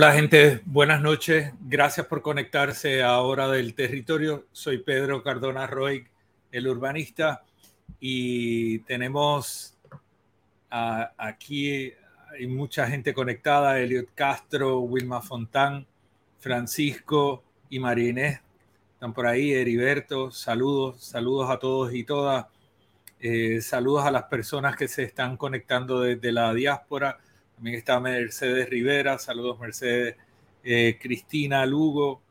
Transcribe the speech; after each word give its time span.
Hola 0.00 0.12
gente, 0.12 0.60
buenas 0.64 1.00
noches. 1.00 1.52
Gracias 1.60 2.06
por 2.06 2.22
conectarse 2.22 3.02
a 3.02 3.18
Hora 3.18 3.48
del 3.48 3.74
Territorio. 3.74 4.46
Soy 4.52 4.78
Pedro 4.78 5.24
Cardona 5.24 5.66
Roy, 5.66 6.06
el 6.52 6.68
urbanista, 6.68 7.42
y 7.98 8.78
tenemos 8.84 9.76
aquí 10.70 11.92
hay 12.30 12.46
mucha 12.46 12.86
gente 12.86 13.12
conectada, 13.12 13.80
Eliot 13.80 14.10
Castro, 14.14 14.78
Wilma 14.82 15.20
Fontán, 15.20 15.84
Francisco 16.38 17.42
y 17.68 17.80
María 17.80 18.10
Inés. 18.10 18.40
Están 18.94 19.12
por 19.12 19.26
ahí, 19.26 19.52
Heriberto, 19.52 20.30
saludos, 20.30 21.02
saludos 21.02 21.50
a 21.50 21.58
todos 21.58 21.92
y 21.92 22.04
todas. 22.04 22.46
Eh, 23.18 23.60
saludos 23.60 24.04
a 24.04 24.12
las 24.12 24.22
personas 24.26 24.76
que 24.76 24.86
se 24.86 25.02
están 25.02 25.36
conectando 25.36 26.02
desde 26.02 26.30
la 26.30 26.54
diáspora 26.54 27.18
también 27.58 27.76
está 27.76 27.98
Mercedes 27.98 28.70
Rivera, 28.70 29.18
saludos 29.18 29.58
Mercedes, 29.58 30.14
eh, 30.62 30.96
Cristina 31.02 31.66
Lugo, 31.66 32.22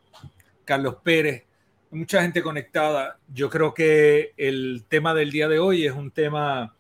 Carlos 0.64 0.96
Pérez, 1.04 1.44
mucha 1.92 2.22
gente 2.22 2.42
conectada. 2.42 3.20
Yo 3.34 3.50
creo 3.50 3.74
que 3.74 4.32
el 4.38 4.86
tema 4.88 5.14
del 5.14 5.32
día 5.32 5.50
de 5.50 5.60
hoy 5.60 5.86
es 5.86 5.92
un 5.92 6.12
tema 6.12 6.74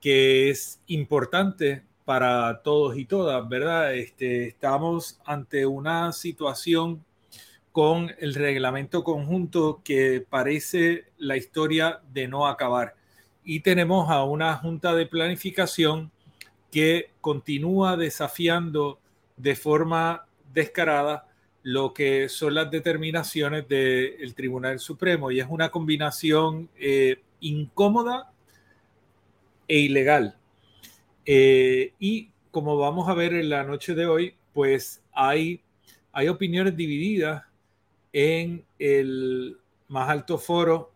que 0.00 0.50
es 0.50 0.80
importante 0.88 1.84
para 2.04 2.62
todos 2.64 2.98
y 2.98 3.04
todas, 3.04 3.48
¿verdad? 3.48 3.94
Este, 3.94 4.48
estamos 4.48 5.20
ante 5.24 5.64
una 5.64 6.10
situación 6.10 7.04
con 7.70 8.12
el 8.18 8.34
reglamento 8.34 9.04
conjunto 9.04 9.80
que 9.84 10.26
parece 10.28 11.04
la 11.18 11.36
historia 11.36 12.00
de 12.12 12.26
no 12.26 12.48
acabar. 12.48 12.96
Y 13.44 13.60
tenemos 13.60 14.10
a 14.10 14.24
una 14.24 14.56
junta 14.56 14.92
de 14.92 15.06
planificación 15.06 16.10
que 16.72 17.10
continúa 17.20 17.98
desafiando 17.98 18.98
de 19.36 19.54
forma 19.54 20.26
descarada 20.54 21.28
lo 21.62 21.92
que 21.92 22.30
son 22.30 22.54
las 22.54 22.70
determinaciones 22.70 23.68
del 23.68 24.34
Tribunal 24.34 24.80
Supremo 24.80 25.30
y 25.30 25.38
es 25.38 25.46
una 25.48 25.70
combinación 25.70 26.70
eh, 26.78 27.20
incómoda 27.40 28.32
e 29.68 29.80
ilegal. 29.80 30.36
Eh, 31.26 31.92
y 32.00 32.30
como 32.50 32.78
vamos 32.78 33.06
a 33.08 33.14
ver 33.14 33.34
en 33.34 33.50
la 33.50 33.64
noche 33.64 33.94
de 33.94 34.06
hoy, 34.06 34.34
pues 34.54 35.02
hay, 35.12 35.60
hay 36.10 36.28
opiniones 36.28 36.74
divididas 36.74 37.44
en 38.14 38.64
el 38.78 39.58
más 39.88 40.08
alto 40.08 40.38
foro 40.38 40.90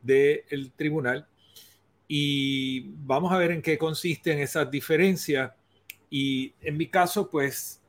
del 0.00 0.70
tribunal 0.76 1.26
y 2.08 2.80
vamos 3.04 3.32
a 3.32 3.38
ver 3.38 3.50
en 3.50 3.62
qué 3.62 3.78
consisten 3.78 4.38
esas 4.38 4.70
diferencias. 4.70 5.52
Y 6.08 6.54
en 6.60 6.76
mi 6.76 6.86
caso, 6.88 7.28
pues 7.28 7.82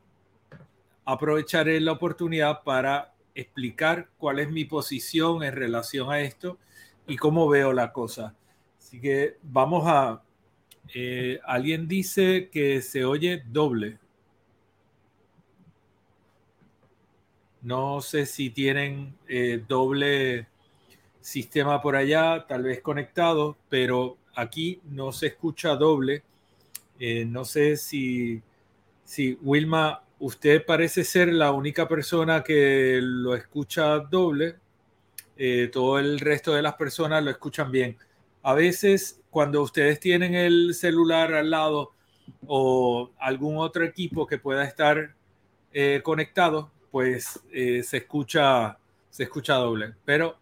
aprovecharé 1.06 1.80
la 1.80 1.94
oportunidad 1.94 2.64
para 2.64 3.14
explicar 3.36 4.10
cuál 4.18 4.40
es 4.40 4.50
mi 4.50 4.66
posición 4.66 5.44
en 5.44 5.54
relación 5.54 6.12
a 6.12 6.22
esto 6.22 6.58
y 7.06 7.16
cómo 7.18 7.48
veo 7.48 7.72
la 7.74 7.94
cosa. 7.94 8.36
Así 8.78 9.00
que 9.00 9.38
vamos 9.44 9.84
a... 9.86 10.24
Eh, 10.94 11.40
alguien 11.46 11.88
dice 11.88 12.50
que 12.52 12.82
se 12.82 13.06
oye 13.06 13.44
doble. 13.46 14.00
No 17.62 18.02
sé 18.02 18.26
si 18.26 18.50
tienen 18.50 19.16
eh, 19.28 19.64
doble 19.68 20.48
sistema 21.28 21.82
por 21.82 21.98
allá, 21.98 22.46
tal 22.48 22.64
vez 22.64 22.80
conectado, 22.80 23.58
pero 23.68 24.18
aquí 24.34 24.80
no 24.86 25.12
se 25.12 25.28
escucha 25.28 25.76
doble. 25.76 26.24
Eh, 27.00 27.26
no 27.26 27.44
sé 27.44 27.76
si, 27.76 28.42
si 29.04 29.38
Wilma, 29.42 30.04
usted 30.20 30.66
parece 30.66 31.04
ser 31.04 31.28
la 31.34 31.52
única 31.52 31.86
persona 31.86 32.44
que 32.44 33.02
lo 33.02 33.36
escucha 33.36 34.00
doble. 34.00 34.56
Eh, 35.36 35.70
todo 35.72 36.00
el 36.00 36.22
resto 36.22 36.54
de 36.54 36.62
las 36.62 36.76
personas 36.76 37.22
lo 37.22 37.30
escuchan 37.30 37.72
bien. 37.72 37.98
A 38.42 38.54
veces, 38.54 39.20
cuando 39.30 39.62
ustedes 39.62 40.00
tienen 40.00 40.34
el 40.34 40.74
celular 40.76 41.34
al 41.34 41.50
lado 41.50 41.92
o 42.48 43.12
algún 43.20 43.58
otro 43.58 43.84
equipo 43.84 44.26
que 44.26 44.38
pueda 44.38 44.64
estar 44.64 45.14
eh, 45.74 46.00
conectado, 46.02 46.72
pues 46.90 47.42
se 47.52 47.98
escucha 47.98 48.78
se 49.10 49.24
escucha 49.24 49.56
doble. 49.56 49.96
Pero 50.06 50.38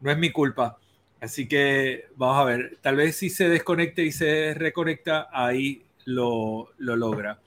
no 0.00 0.10
es 0.10 0.18
mi 0.18 0.30
culpa. 0.30 0.78
Así 1.20 1.46
que 1.46 2.06
vamos 2.16 2.38
a 2.38 2.44
ver, 2.44 2.78
tal 2.80 2.96
vez 2.96 3.16
si 3.16 3.28
se 3.28 3.48
desconecta 3.48 4.00
y 4.00 4.10
se 4.10 4.54
reconecta, 4.54 5.28
ahí 5.32 5.84
lo, 6.06 6.70
logra. 6.78 7.40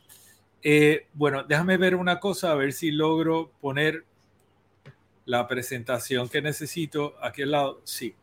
Eh, 0.62 1.08
bueno, 1.14 1.44
déjame 1.44 1.78
ver 1.78 1.96
una 1.96 2.20
cosa, 2.20 2.52
a 2.52 2.56
ver 2.56 2.72
si 2.72 2.92
logro 2.92 3.52
poner 3.60 4.06
la 5.26 5.48
presentación 5.48 6.30
que 6.30 6.42
necesito 6.42 7.16
aquí 7.22 7.42
al 7.42 7.52
lado. 7.52 7.82
Sí. 7.84 8.14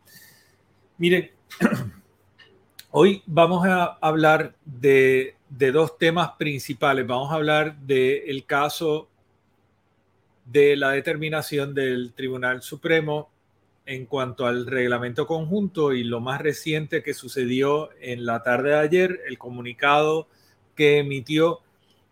Miren, 0.99 1.33
hoy 2.93 3.23
vamos 3.27 3.67
a 3.67 3.99
hablar 4.01 4.55
de, 4.65 5.37
de 5.49 5.73
dos 5.73 5.99
temas 5.99 6.33
principales. 6.39 7.07
Vamos 7.07 7.33
a 7.33 7.35
hablar 7.35 7.77
del 7.81 8.45
caso 8.47 9.09
de 10.45 10.77
la 10.77 10.91
determinación 10.93 11.75
del 11.75 12.13
Tribunal 12.15 12.63
Supremo 12.63 13.31
en 13.91 14.07
cuanto 14.07 14.47
al 14.47 14.69
reglamento 14.69 15.27
conjunto 15.27 15.93
y 15.93 16.05
lo 16.05 16.21
más 16.21 16.41
reciente 16.41 17.03
que 17.03 17.13
sucedió 17.13 17.91
en 18.01 18.25
la 18.25 18.45
tarde 18.45 18.69
de 18.69 18.77
ayer, 18.77 19.21
el 19.27 19.37
comunicado 19.37 20.29
que 20.77 20.99
emitió 20.99 21.59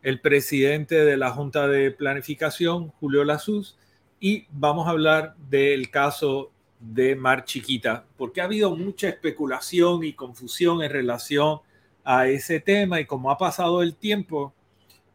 el 0.03 0.21
presidente 0.21 1.05
de 1.05 1.17
la 1.17 1.31
Junta 1.31 1.69
de 1.69 1.93
Planificación, 1.93 2.89
Julio 2.99 3.23
Lazuz, 3.23 3.79
y 4.19 4.47
vamos 4.51 4.89
a 4.89 4.91
hablar 4.91 5.37
del 5.49 5.89
caso 5.89 6.51
de 6.81 7.15
Mar 7.15 7.45
Chiquita, 7.45 8.05
porque 8.17 8.41
ha 8.41 8.47
habido 8.47 8.75
mucha 8.75 9.09
especulación 9.09 10.03
y 10.03 10.15
confusión 10.15 10.83
en 10.83 10.91
relación 10.91 11.61
a 12.03 12.27
ese 12.27 12.59
tema 12.59 12.99
y 12.99 13.07
como 13.07 13.31
ha 13.31 13.39
pasado 13.39 13.85
el 13.85 13.95
tiempo, 13.95 14.53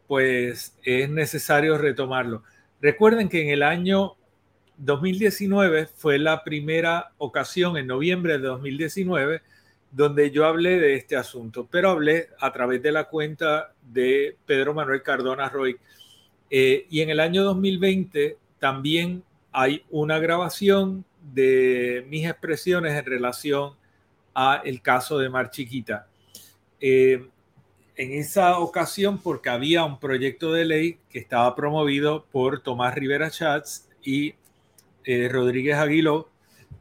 pues 0.06 0.78
es 0.82 1.10
necesario 1.10 1.76
retomarlo. 1.76 2.42
Recuerden 2.80 3.28
que 3.28 3.42
en 3.42 3.50
el 3.50 3.62
año 3.62 4.16
2019 4.78 5.86
fue 5.86 6.18
la 6.18 6.42
primera 6.42 7.12
ocasión, 7.18 7.76
en 7.76 7.86
noviembre 7.86 8.38
de 8.38 8.46
2019, 8.46 9.42
donde 9.90 10.30
yo 10.30 10.44
hablé 10.44 10.80
de 10.80 10.96
este 10.96 11.16
asunto, 11.16 11.68
pero 11.70 11.90
hablé 11.90 12.28
a 12.40 12.52
través 12.52 12.82
de 12.82 12.90
la 12.90 13.04
cuenta 13.04 13.72
de 13.82 14.36
Pedro 14.44 14.74
Manuel 14.74 15.02
Cardona 15.02 15.48
Roy. 15.48 15.76
Eh, 16.50 16.86
y 16.90 17.00
en 17.00 17.10
el 17.10 17.20
año 17.20 17.44
2020 17.44 18.36
también 18.58 19.22
hay 19.52 19.84
una 19.90 20.18
grabación 20.18 21.04
de 21.32 22.04
mis 22.08 22.26
expresiones 22.26 22.92
en 22.92 23.04
relación 23.04 23.74
a 24.34 24.60
el 24.64 24.82
caso 24.82 25.18
de 25.18 25.28
Mar 25.28 25.50
Chiquita. 25.50 26.08
Eh, 26.80 27.28
en 27.96 28.12
esa 28.12 28.58
ocasión, 28.58 29.18
porque 29.18 29.48
había 29.48 29.84
un 29.84 30.00
proyecto 30.00 30.52
de 30.52 30.64
ley 30.64 30.98
que 31.08 31.20
estaba 31.20 31.54
promovido 31.54 32.24
por 32.32 32.60
Tomás 32.60 32.94
Rivera 32.94 33.30
Chats 33.30 33.88
y 34.02 34.34
eh, 35.04 35.28
Rodríguez 35.28 35.76
Aguiló, 35.76 36.30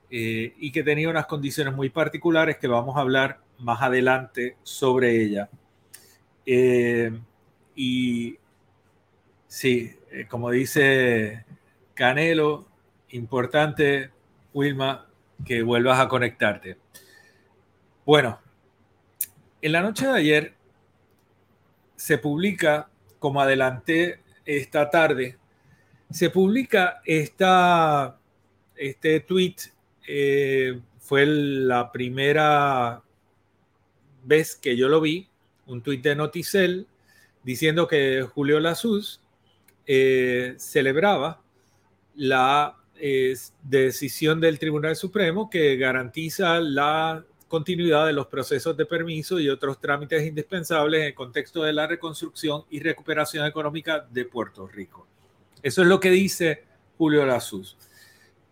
eh, 0.10 0.54
y 0.58 0.72
que 0.72 0.84
tenía 0.84 1.10
unas 1.10 1.26
condiciones 1.26 1.74
muy 1.74 1.90
particulares 1.90 2.58
que 2.58 2.68
vamos 2.68 2.98
a 2.98 3.02
hablar 3.02 3.40
más 3.60 3.82
adelante 3.82 4.58
sobre 4.64 5.22
ella. 5.22 5.50
y 7.76 8.38
sí, 9.48 9.96
como 10.30 10.52
dice 10.52 11.46
Canelo, 11.94 12.68
importante, 13.10 14.12
Wilma, 14.54 15.08
que 15.46 15.64
vuelvas 15.64 16.00
a 16.00 16.08
conectarte. 16.08 16.78
Bueno, 18.06 18.40
en 19.62 19.72
la 19.72 19.82
noche 19.82 20.08
de 20.08 20.14
ayer 20.14 20.54
se 21.96 22.18
publica, 22.18 22.90
como 23.20 23.40
adelanté 23.40 24.20
esta 24.46 24.90
tarde, 24.90 25.38
se 26.14 26.30
publica 26.30 27.02
esta, 27.06 28.20
este 28.76 29.20
tweet, 29.22 29.56
eh, 30.08 30.80
fue 31.00 31.26
la 31.26 31.92
primera 31.92 33.02
vez 34.24 34.56
que 34.56 34.78
yo 34.78 34.90
lo 34.90 35.02
vi, 35.02 35.28
un 35.66 35.82
tweet 35.82 36.02
de 36.02 36.16
Noticel, 36.16 36.88
diciendo 37.44 37.88
que 37.88 38.22
Julio 38.22 38.60
Lasus 38.60 39.22
eh, 39.88 40.54
celebraba 40.58 41.42
la 42.14 42.78
eh, 42.96 43.36
decisión 43.64 44.40
del 44.40 44.60
Tribunal 44.60 44.96
Supremo 44.96 45.50
que 45.50 45.78
garantiza 45.78 46.60
la 46.60 47.26
continuidad 47.48 48.06
de 48.06 48.14
los 48.14 48.28
procesos 48.28 48.78
de 48.78 48.86
permiso 48.86 49.40
y 49.40 49.50
otros 49.50 49.80
trámites 49.82 50.24
indispensables 50.28 51.02
en 51.02 51.08
el 51.08 51.16
contexto 51.16 51.64
de 51.64 51.74
la 51.74 51.88
reconstrucción 51.88 52.66
y 52.70 52.82
recuperación 52.82 53.48
económica 53.48 54.08
de 54.12 54.26
Puerto 54.26 54.68
Rico. 54.68 55.08
Eso 55.64 55.82
es 55.82 55.88
lo 55.88 56.00
que 56.00 56.12
dice 56.12 56.64
Julio 56.98 57.26
Lazus. 57.26 57.78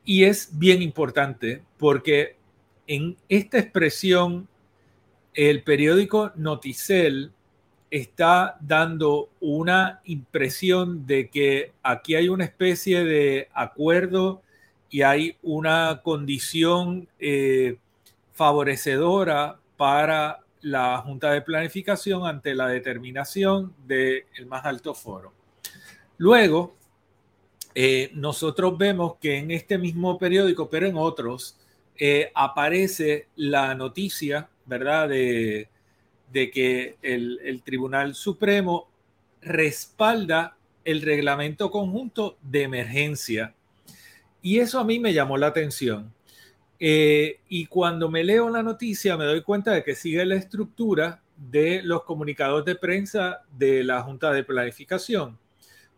Y 0.03 0.23
es 0.23 0.57
bien 0.57 0.81
importante 0.81 1.61
porque 1.77 2.37
en 2.87 3.17
esta 3.29 3.59
expresión 3.59 4.47
el 5.33 5.63
periódico 5.63 6.31
Noticel 6.35 7.31
está 7.91 8.57
dando 8.61 9.29
una 9.41 10.01
impresión 10.05 11.05
de 11.05 11.29
que 11.29 11.73
aquí 11.83 12.15
hay 12.15 12.29
una 12.29 12.45
especie 12.45 13.03
de 13.03 13.49
acuerdo 13.53 14.41
y 14.89 15.01
hay 15.01 15.37
una 15.41 16.01
condición 16.03 17.07
eh, 17.19 17.77
favorecedora 18.33 19.59
para 19.75 20.39
la 20.61 20.97
Junta 20.99 21.31
de 21.31 21.41
Planificación 21.41 22.25
ante 22.25 22.55
la 22.55 22.67
determinación 22.67 23.73
del 23.85 24.25
más 24.47 24.65
alto 24.65 24.93
foro. 24.93 25.33
Luego, 26.17 26.75
eh, 27.75 28.11
nosotros 28.13 28.77
vemos 28.77 29.15
que 29.21 29.37
en 29.37 29.51
este 29.51 29.77
mismo 29.77 30.17
periódico, 30.17 30.69
pero 30.69 30.87
en 30.87 30.97
otros, 30.97 31.57
eh, 31.97 32.31
aparece 32.33 33.27
la 33.35 33.75
noticia, 33.75 34.49
¿verdad?, 34.65 35.09
de, 35.09 35.69
que 36.33 36.97
el, 37.01 37.61
Tribunal 37.63 38.15
Supremo 38.15 38.89
respalda 39.41 40.57
el 40.83 41.01
reglamento 41.01 41.69
conjunto 41.69 42.37
de 42.41 42.63
emergencia. 42.63 43.53
Y 44.41 44.59
eso 44.59 44.79
a 44.79 44.83
mí 44.83 44.99
me 44.99 45.13
llamó 45.13 45.37
la 45.37 45.47
atención 45.47 46.13
eh, 46.79 47.39
y 47.47 47.67
cuando 47.67 48.09
me 48.09 48.23
leo 48.23 48.49
la 48.49 48.63
noticia 48.63 49.15
me 49.15 49.25
doy 49.25 49.43
cuenta 49.43 49.71
de 49.71 49.83
que 49.83 49.93
sigue 49.93 50.25
la 50.25 50.33
estructura 50.33 51.21
de 51.37 51.83
los 51.83 52.03
comunicados 52.03 52.65
de 52.65 52.75
prensa 52.75 53.43
de 53.55 53.83
la 53.83 54.01
Junta 54.01 54.31
de 54.31 54.43
Planificación, 54.43 55.37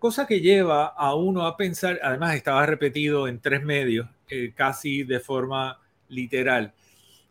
cosa 0.03 0.27
que 0.27 0.41
lleva 0.41 0.87
a 0.87 1.15
uno 1.15 1.47
a 1.47 1.55
pensar, 1.55 1.97
además 2.03 2.35
estaba 2.35 2.65
repetido 2.65 3.25
en 3.29 3.39
tres 3.39 3.63
medios, 3.63 4.09
eh, 4.27 4.51
casi 4.53 5.03
de 5.03 5.21
forma 5.21 5.79
literal. 6.09 6.73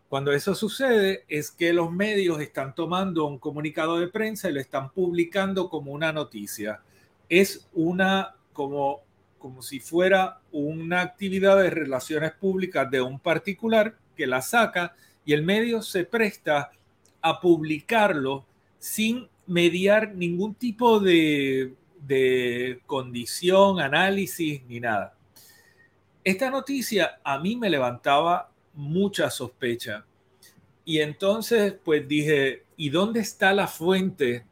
Cuando 0.09 0.33
eso 0.33 0.55
sucede 0.55 1.27
es 1.29 1.51
que 1.51 1.75
los 1.75 1.93
medios 1.93 2.41
están 2.41 2.75
tomando 2.75 3.27
un 3.27 3.39
comunicado 3.39 3.99
de 4.01 4.09
prensa 4.09 4.49
y 4.49 4.55
lo 4.55 4.61
están 4.61 4.91
publicando 4.91 5.69
como 5.69 5.93
una 5.93 6.15
noticia. 6.15 6.81
Es 7.29 7.69
una 7.75 8.37
como 8.55 9.03
como 9.39 9.61
si 9.61 9.79
fuera 9.79 10.41
una 10.51 11.03
actividad 11.03 11.59
de 11.63 11.69
relaciones 11.69 12.33
públicas 12.33 12.91
de 12.91 13.03
un 13.03 13.21
particular 13.21 13.99
que 14.17 14.27
la 14.27 14.41
saca 14.41 14.95
y 15.27 15.35
el 15.35 15.43
medio 15.43 15.83
se 15.83 16.05
presta 16.05 16.71
a 17.21 17.39
publicarlo 17.39 18.47
sin 18.79 19.29
mediar 19.47 20.15
ningún 20.15 20.55
tipo 20.55 21.01
de, 21.01 21.75
condición, 22.87 23.81
análisis 23.81 24.63
ni 24.69 24.81
nada. 24.81 25.15
Esta 26.25 26.51
noticia 26.51 27.21
a 27.25 27.39
mí 27.39 27.57
me 27.57 27.71
levantaba 27.71 28.51
mucha 28.75 29.31
sospecha. 29.31 30.05
Y 30.85 31.01
entonces, 31.01 31.75
pues 31.85 32.07
dije, 32.07 32.65
¿y 32.77 32.91
dónde 32.91 33.21
está 33.21 33.53
la 33.53 33.67
fuente 33.67 34.45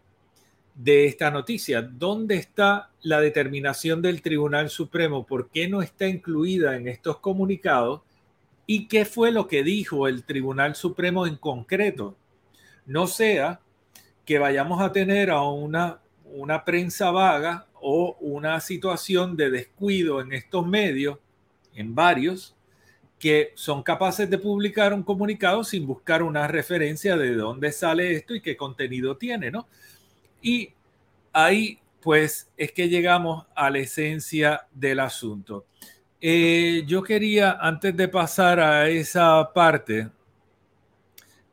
de 0.82 1.06
esta 1.06 1.30
noticia. 1.30 1.82
¿Dónde 1.82 2.36
está 2.36 2.90
la 3.02 3.20
determinación 3.20 4.00
del 4.00 4.22
Tribunal 4.22 4.70
Supremo? 4.70 5.26
¿Por 5.26 5.50
qué 5.50 5.68
no 5.68 5.82
está 5.82 6.06
incluida 6.06 6.74
en 6.76 6.88
estos 6.88 7.18
comunicados? 7.18 8.00
¿Y 8.66 8.88
qué 8.88 9.04
fue 9.04 9.30
lo 9.30 9.46
que 9.46 9.62
dijo 9.62 10.08
el 10.08 10.24
Tribunal 10.24 10.74
Supremo 10.74 11.26
en 11.26 11.36
concreto? 11.36 12.16
No 12.86 13.06
sea 13.06 13.60
que 14.24 14.38
vayamos 14.38 14.80
a 14.80 14.90
tener 14.90 15.30
a 15.30 15.42
una, 15.42 16.00
una 16.34 16.64
prensa 16.64 17.10
vaga 17.10 17.66
o 17.74 18.16
una 18.20 18.60
situación 18.60 19.36
de 19.36 19.50
descuido 19.50 20.20
en 20.20 20.32
estos 20.32 20.66
medios, 20.66 21.18
en 21.74 21.94
varios, 21.94 22.54
que 23.18 23.52
son 23.54 23.82
capaces 23.82 24.28
de 24.30 24.38
publicar 24.38 24.94
un 24.94 25.02
comunicado 25.02 25.62
sin 25.62 25.86
buscar 25.86 26.22
una 26.22 26.48
referencia 26.48 27.16
de 27.16 27.34
dónde 27.34 27.70
sale 27.70 28.14
esto 28.14 28.34
y 28.34 28.40
qué 28.40 28.56
contenido 28.56 29.16
tiene, 29.16 29.50
¿no? 29.50 29.68
Y 30.40 30.72
ahí, 31.32 31.78
pues, 32.00 32.50
es 32.56 32.72
que 32.72 32.88
llegamos 32.88 33.46
a 33.54 33.68
la 33.68 33.78
esencia 33.78 34.66
del 34.72 35.00
asunto. 35.00 35.66
Eh, 36.20 36.84
yo 36.86 37.02
quería, 37.02 37.58
antes 37.60 37.94
de 37.96 38.08
pasar 38.08 38.58
a 38.58 38.88
esa 38.88 39.52
parte, 39.52 40.08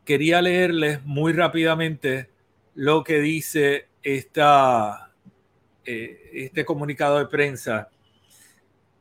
quería 0.05 0.41
leerles 0.41 1.03
muy 1.03 1.34
rápidamente 1.34 2.29
lo 2.75 3.03
que 3.03 3.19
dice 3.19 3.88
eh, 5.86 6.30
este 6.34 6.64
comunicado 6.64 7.20
de 7.20 7.26
prensa. 7.26 7.90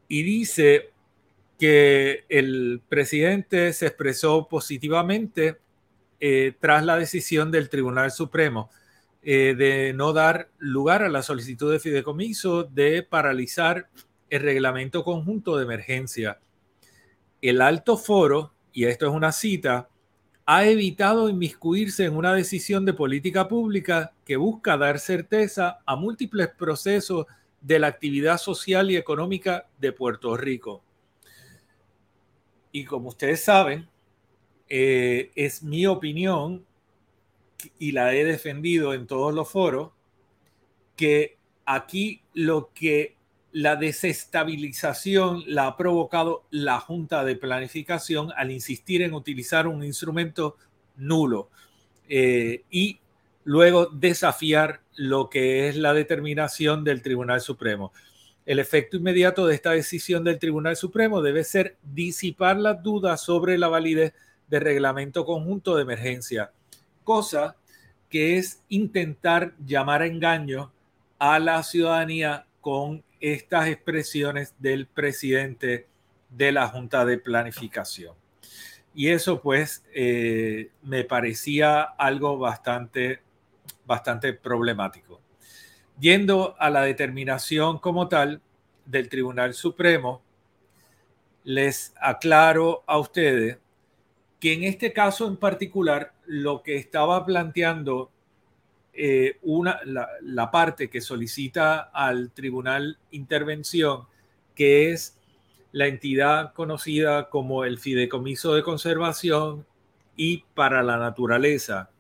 Y 0.09 0.23
dice 0.23 0.91
que 1.59 2.25
el 2.29 2.83
presidente 2.89 3.73
se 3.73 3.87
expresó 3.87 4.49
positivamente 4.49 5.59
eh, 6.19 6.55
tras 6.61 6.85
la 6.85 6.97
decisión 6.97 7.51
del 7.51 7.69
Tribunal 7.69 8.11
Supremo 8.11 8.71
eh, 9.23 9.55
de 9.57 9.93
no 9.93 10.13
dar 10.13 10.51
lugar 10.59 11.03
a 11.03 11.09
la 11.09 11.23
solicitud 11.23 11.71
de 11.71 11.81
fideicomiso 11.81 12.65
de 12.65 13.03
paralizar 13.03 13.89
el 14.29 14.43
reglamento 14.43 15.05
conjunto 15.05 15.57
de 15.57 15.65
emergencia. 15.65 16.41
El 17.41 17.63
alto 17.63 17.97
foro, 17.97 18.53
y 18.73 18.85
esto 18.85 19.07
es 19.07 19.13
una 19.13 19.31
cita, 19.31 19.89
ha 20.47 20.67
evitado 20.67 21.29
inmiscuirse 21.29 22.05
en 22.05 22.17
una 22.17 22.35
decisión 22.35 22.85
de 22.85 22.93
política 22.93 23.47
pública 23.47 24.13
que 24.27 24.37
busca 24.37 24.77
dar 24.77 24.99
certeza 24.99 25.79
a 25.87 25.95
múltiples 25.95 26.49
procesos 26.49 27.27
de 27.61 27.79
la 27.79 27.87
actividad 27.87 28.39
social 28.39 28.91
y 28.91 28.97
económica 28.97 29.69
de 29.79 29.93
Puerto 29.93 30.37
Rico. 30.37 30.83
Y 32.73 32.85
como 32.85 33.09
ustedes 33.09 33.45
saben, 33.45 33.89
eh, 34.69 35.31
es 35.37 35.63
mi 35.63 35.87
opinión 35.87 36.67
y 37.79 37.93
la 37.93 38.15
he 38.15 38.25
defendido 38.25 38.95
en 38.95 39.07
todos 39.07 39.33
los 39.33 39.49
foros, 39.49 39.93
que 40.97 41.39
aquí 41.65 42.23
lo 42.35 42.73
que 42.75 43.17
la 43.53 43.77
desestabilización 43.77 45.45
la 45.47 45.69
ha 45.69 45.77
provocado 45.77 46.45
la 46.51 46.81
Junta 46.81 47.25
de 47.25 47.37
Planificación 47.37 48.33
al 48.37 48.51
insistir 48.51 49.03
en 49.03 49.15
utilizar 49.15 49.69
un 49.69 49.85
instrumento 49.85 50.57
nulo 50.97 51.49
eh, 52.09 52.65
y 52.71 52.99
luego 53.47 53.87
desafiar 53.87 54.81
lo 54.97 55.31
que 55.31 55.69
es 55.69 55.77
la 55.77 55.95
determinación 55.95 56.83
del 56.83 57.01
Tribunal 57.01 57.41
Supremo. 57.41 57.93
El 58.45 58.59
efecto 58.59 58.97
inmediato 58.97 59.47
de 59.47 59.55
esta 59.55 59.71
decisión 59.71 60.25
del 60.25 60.41
Tribunal 60.41 60.77
Supremo 60.77 61.23
debe 61.23 61.45
ser 61.45 61.77
disipar 61.83 62.57
las 62.57 62.83
dudas 62.83 63.21
sobre 63.21 63.57
la 63.57 63.69
validez 63.69 64.15
del 64.49 64.63
reglamento 64.63 65.25
conjunto 65.25 65.77
de 65.77 65.83
emergencia, 65.83 66.51
cosa 67.05 67.57
que 68.11 68.37
es 68.37 68.63
intentar 68.69 69.55
llamar 69.65 70.03
a 70.03 70.07
engaño 70.07 70.73
a 71.19 71.39
la 71.39 71.63
ciudadanía 71.63 72.47
con 72.61 73.05
estas 73.21 73.69
expresiones 73.69 74.55
del 74.59 74.87
presidente 74.87 75.87
de 76.31 76.51
la 76.51 76.67
Junta 76.67 77.05
de 77.05 77.19
Planificación. 77.19 78.15
Y 78.93 79.11
eso 79.11 79.41
pues 79.41 79.85
eh, 79.95 80.71
me 80.83 81.05
parecía 81.05 81.83
algo 81.83 82.39
bastante, 82.39 83.21
bastante 83.87 84.33
problemático. 84.33 85.21
Yendo 85.99 86.57
a 86.59 86.69
la 86.69 86.83
determinación 86.83 87.79
como 87.79 88.09
tal 88.09 88.43
del 88.85 89.09
Tribunal 89.09 89.55
Supremo, 89.55 90.23
les 91.45 91.95
aclaro 92.01 92.83
a 92.87 92.99
ustedes 92.99 93.59
que 94.41 94.53
en 94.53 94.65
este 94.65 94.93
caso 94.93 95.27
en 95.27 95.37
particular 95.37 96.13
lo 96.27 96.63
que 96.63 96.77
estaba 96.77 97.25
planteando 97.25 98.11
eh, 98.93 99.39
una, 99.43 99.79
la, 99.85 100.51
parte 100.51 100.89
que 100.89 101.01
solicita 101.01 101.81
al 101.93 102.31
tribunal 102.33 102.99
intervención, 103.11 104.07
que 104.55 104.91
es 104.91 105.19
la 105.73 105.87
entidad 105.87 106.55
conocida 106.55 107.29
como 107.29 107.65
el 107.65 107.79
Fideicomiso 107.79 108.55
de 108.55 108.63
Conservación 108.63 109.67
y 110.17 110.45
para 110.55 110.83
la 110.83 110.97
Naturaleza. 110.97 111.91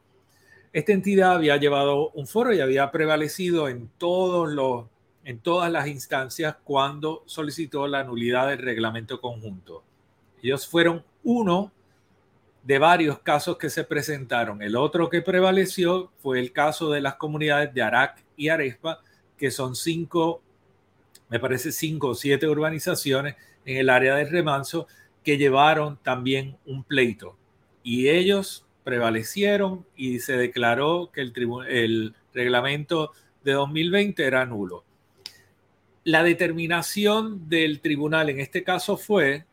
Esta 0.76 0.92
entidad 0.92 1.32
había 1.32 1.56
llevado 1.56 2.10
un 2.10 2.26
foro 2.26 2.52
y 2.52 2.60
había 2.60 2.90
prevalecido 2.90 3.70
en, 3.70 3.88
todos 3.96 4.50
los, 4.50 4.84
en 5.24 5.38
todas 5.38 5.72
las 5.72 5.86
instancias 5.86 6.56
cuando 6.64 7.22
solicitó 7.24 7.86
la 7.86 8.04
nulidad 8.04 8.48
del 8.48 8.58
reglamento 8.58 9.18
conjunto. 9.22 9.82
Ellos 10.42 10.68
fueron 10.68 11.02
uno 11.24 11.72
de 12.62 12.78
varios 12.78 13.20
casos 13.20 13.56
que 13.56 13.70
se 13.70 13.84
presentaron. 13.84 14.60
El 14.60 14.76
otro 14.76 15.08
que 15.08 15.22
prevaleció 15.22 16.12
fue 16.18 16.40
el 16.40 16.52
caso 16.52 16.90
de 16.90 17.00
las 17.00 17.14
comunidades 17.14 17.72
de 17.72 17.80
Arac 17.80 18.22
y 18.36 18.50
Arespa, 18.50 19.00
que 19.38 19.50
son 19.50 19.76
cinco, 19.76 20.42
me 21.30 21.40
parece 21.40 21.72
cinco 21.72 22.08
o 22.08 22.14
siete 22.14 22.46
urbanizaciones 22.46 23.36
en 23.64 23.78
el 23.78 23.88
área 23.88 24.16
del 24.16 24.28
remanso 24.28 24.88
que 25.24 25.38
llevaron 25.38 25.96
también 26.02 26.58
un 26.66 26.84
pleito. 26.84 27.34
Y 27.82 28.10
ellos 28.10 28.65
prevalecieron 28.86 29.84
y 29.96 30.20
se 30.20 30.36
declaró 30.36 31.10
que 31.12 31.20
el, 31.20 31.32
el 31.68 32.14
reglamento 32.32 33.10
de 33.42 33.50
2020 33.50 34.24
era 34.24 34.46
nulo. 34.46 34.84
La 36.04 36.22
determinación 36.22 37.48
del 37.48 37.80
tribunal 37.80 38.30
en 38.30 38.38
este 38.38 38.62
caso 38.62 38.96
fue 38.96 39.44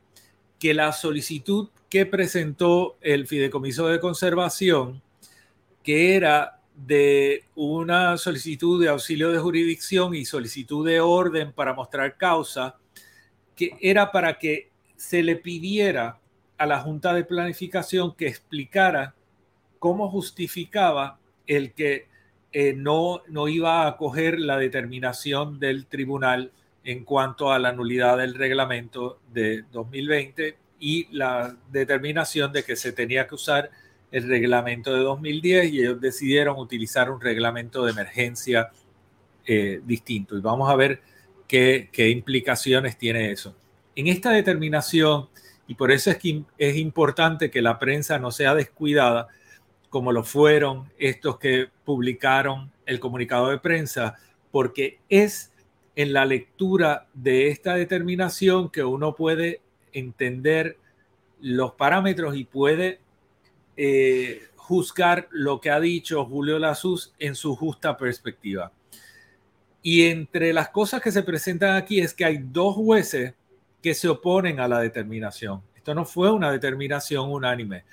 que 0.59 0.75
la 0.75 0.91
solicitud 0.91 1.69
que 1.89 2.05
presentó 2.05 2.95
el 3.01 3.25
Fideicomiso 3.25 3.87
de 3.87 3.99
Conservación, 3.99 5.01
que 5.81 6.15
era 6.15 6.59
de 6.75 7.45
una 7.55 8.19
solicitud 8.19 8.79
de 8.79 8.89
auxilio 8.89 9.31
de 9.31 9.39
jurisdicción 9.39 10.13
y 10.13 10.25
solicitud 10.25 10.85
de 10.85 10.99
orden 10.99 11.53
para 11.53 11.73
mostrar 11.73 12.17
causa, 12.17 12.75
que 13.55 13.77
era 13.81 14.11
para 14.11 14.37
que 14.37 14.69
se 14.95 15.23
le 15.23 15.37
pidiera 15.37 16.19
a 16.55 16.67
la 16.67 16.81
Junta 16.81 17.15
de 17.15 17.23
Planificación 17.23 18.13
que 18.15 18.27
explicara 18.27 19.15
cómo 19.83 20.09
justificaba 20.09 21.19
el 21.45 21.73
que 21.73 22.07
eh, 22.53 22.71
no, 22.71 23.21
no 23.27 23.49
iba 23.49 23.83
a 23.83 23.87
acoger 23.89 24.39
la 24.39 24.57
determinación 24.57 25.59
del 25.59 25.87
tribunal 25.87 26.53
en 26.85 27.03
cuanto 27.03 27.51
a 27.51 27.59
la 27.59 27.73
nulidad 27.73 28.17
del 28.17 28.35
reglamento 28.35 29.19
de 29.33 29.65
2020 29.73 30.55
y 30.79 31.13
la 31.13 31.57
determinación 31.69 32.53
de 32.53 32.63
que 32.63 32.77
se 32.77 32.93
tenía 32.93 33.27
que 33.27 33.35
usar 33.35 33.71
el 34.09 34.25
reglamento 34.29 34.93
de 34.93 35.01
2010 35.01 35.73
y 35.73 35.79
ellos 35.81 35.99
decidieron 35.99 36.57
utilizar 36.59 37.11
un 37.11 37.19
reglamento 37.19 37.83
de 37.83 37.91
emergencia 37.91 38.71
eh, 39.45 39.81
distinto. 39.83 40.37
Y 40.37 40.39
vamos 40.39 40.69
a 40.69 40.77
ver 40.77 41.01
qué, 41.45 41.89
qué, 41.91 42.07
implicaciones 42.09 42.97
tiene 42.97 43.33
eso. 43.33 43.53
En 43.97 44.07
esta 44.07 44.31
determinación, 44.31 45.27
y 45.67 45.75
por 45.75 45.91
eso 45.91 46.09
es 46.09 46.15
que 46.19 46.43
es 46.57 46.77
importante 46.77 47.51
que 47.51 47.61
la 47.61 47.79
prensa 47.79 48.17
no 48.17 48.31
sea 48.31 48.55
descuidada, 48.55 49.27
como 49.93 50.11
lo 50.11 50.23
fueron 50.23 50.91
estos 50.97 51.37
que 51.37 51.67
publicaron 51.85 52.71
el 52.87 52.99
comunicado 52.99 53.49
de 53.49 53.59
prensa, 53.59 54.15
porque 54.49 54.97
es 55.07 55.53
en 55.95 56.13
la 56.13 56.25
lectura 56.25 57.05
de 57.13 57.49
esta 57.49 57.75
determinación 57.75 58.71
que 58.71 58.83
uno 58.83 59.13
puede 59.13 59.61
entender 59.91 60.79
los 61.41 61.73
parámetros 61.73 62.35
y 62.35 62.43
puede 62.43 63.01
eh, 63.77 64.41
juzgar 64.55 65.27
lo 65.29 65.61
que 65.61 65.69
ha 65.69 65.79
dicho 65.79 66.25
Julio 66.25 66.57
Lasus 66.57 67.13
en 67.19 67.35
su 67.35 67.55
justa 67.55 67.95
perspectiva. 67.95 68.71
Y 69.83 70.05
entre 70.05 70.53
las 70.53 70.69
cosas 70.69 71.03
que 71.03 71.11
se 71.11 71.21
presentan 71.21 71.75
aquí 71.75 71.99
es 71.99 72.15
que 72.15 72.25
hay 72.25 72.39
dos 72.39 72.73
jueces 72.73 73.35
que 73.79 73.93
se 73.93 74.09
oponen 74.09 74.59
a 74.59 74.67
la 74.67 74.79
determinación. 74.79 75.61
Esto 75.75 75.93
no 75.93 76.03
fue 76.03 76.31
una 76.31 76.51
determinación 76.51 77.29
unánime. 77.29 77.83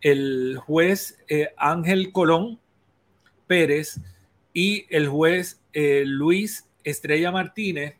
El 0.00 0.58
juez 0.58 1.18
eh, 1.28 1.48
Ángel 1.56 2.12
Colón 2.12 2.60
Pérez 3.46 4.00
y 4.52 4.86
el 4.90 5.08
juez 5.08 5.60
eh, 5.72 6.04
Luis 6.06 6.68
Estrella 6.84 7.30
Martínez 7.30 7.96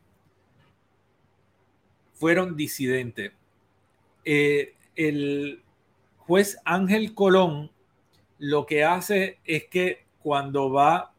fueron 2.14 2.56
disidentes. 2.56 3.32
Eh, 4.24 4.74
el 4.96 5.62
juez 6.18 6.58
Ángel 6.64 7.14
Colón 7.14 7.70
lo 8.38 8.66
que 8.66 8.84
hace 8.84 9.38
es 9.44 9.64
que 9.64 10.04
cuando 10.22 10.70
va 10.70 11.12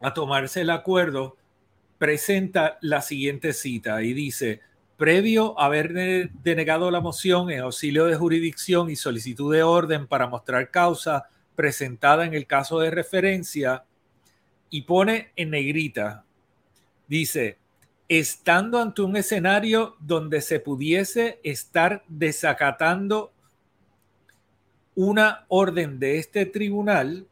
a 0.00 0.14
tomarse 0.14 0.62
el 0.62 0.70
acuerdo, 0.70 1.36
presenta 1.98 2.78
la 2.80 3.00
siguiente 3.00 3.52
cita 3.52 4.02
y 4.02 4.12
dice, 4.12 4.60
previo 5.02 5.58
a 5.58 5.64
haber 5.64 6.30
denegado 6.44 6.88
la 6.88 7.00
moción 7.00 7.50
en 7.50 7.58
auxilio 7.58 8.04
de 8.04 8.14
jurisdicción 8.14 8.88
y 8.88 8.94
solicitud 8.94 9.52
de 9.52 9.64
orden 9.64 10.06
para 10.06 10.28
mostrar 10.28 10.70
causa 10.70 11.28
presentada 11.56 12.24
en 12.24 12.34
el 12.34 12.46
caso 12.46 12.78
de 12.78 12.92
referencia, 12.92 13.82
y 14.70 14.82
pone 14.82 15.32
en 15.34 15.50
negrita, 15.50 16.24
dice, 17.08 17.58
estando 18.08 18.80
ante 18.80 19.02
un 19.02 19.16
escenario 19.16 19.96
donde 19.98 20.40
se 20.40 20.60
pudiese 20.60 21.40
estar 21.42 22.04
desacatando 22.06 23.32
una 24.94 25.46
orden 25.48 25.98
de 25.98 26.18
este 26.18 26.46
tribunal, 26.46 27.26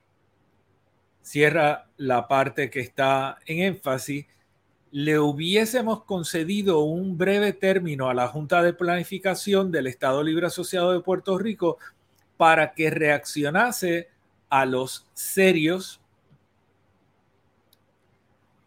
cierra 1.22 1.86
la 1.96 2.26
parte 2.26 2.68
que 2.68 2.80
está 2.80 3.38
en 3.46 3.60
énfasis, 3.60 4.26
le 4.92 5.18
hubiésemos 5.18 6.04
concedido 6.04 6.80
un 6.80 7.16
breve 7.16 7.52
término 7.52 8.08
a 8.10 8.14
la 8.14 8.28
Junta 8.28 8.62
de 8.62 8.72
Planificación 8.72 9.70
del 9.70 9.86
Estado 9.86 10.22
Libre 10.22 10.46
Asociado 10.46 10.92
de 10.92 11.00
Puerto 11.00 11.38
Rico 11.38 11.78
para 12.36 12.72
que 12.72 12.90
reaccionase 12.90 14.08
a 14.48 14.66
los 14.66 15.06
serios 15.12 16.00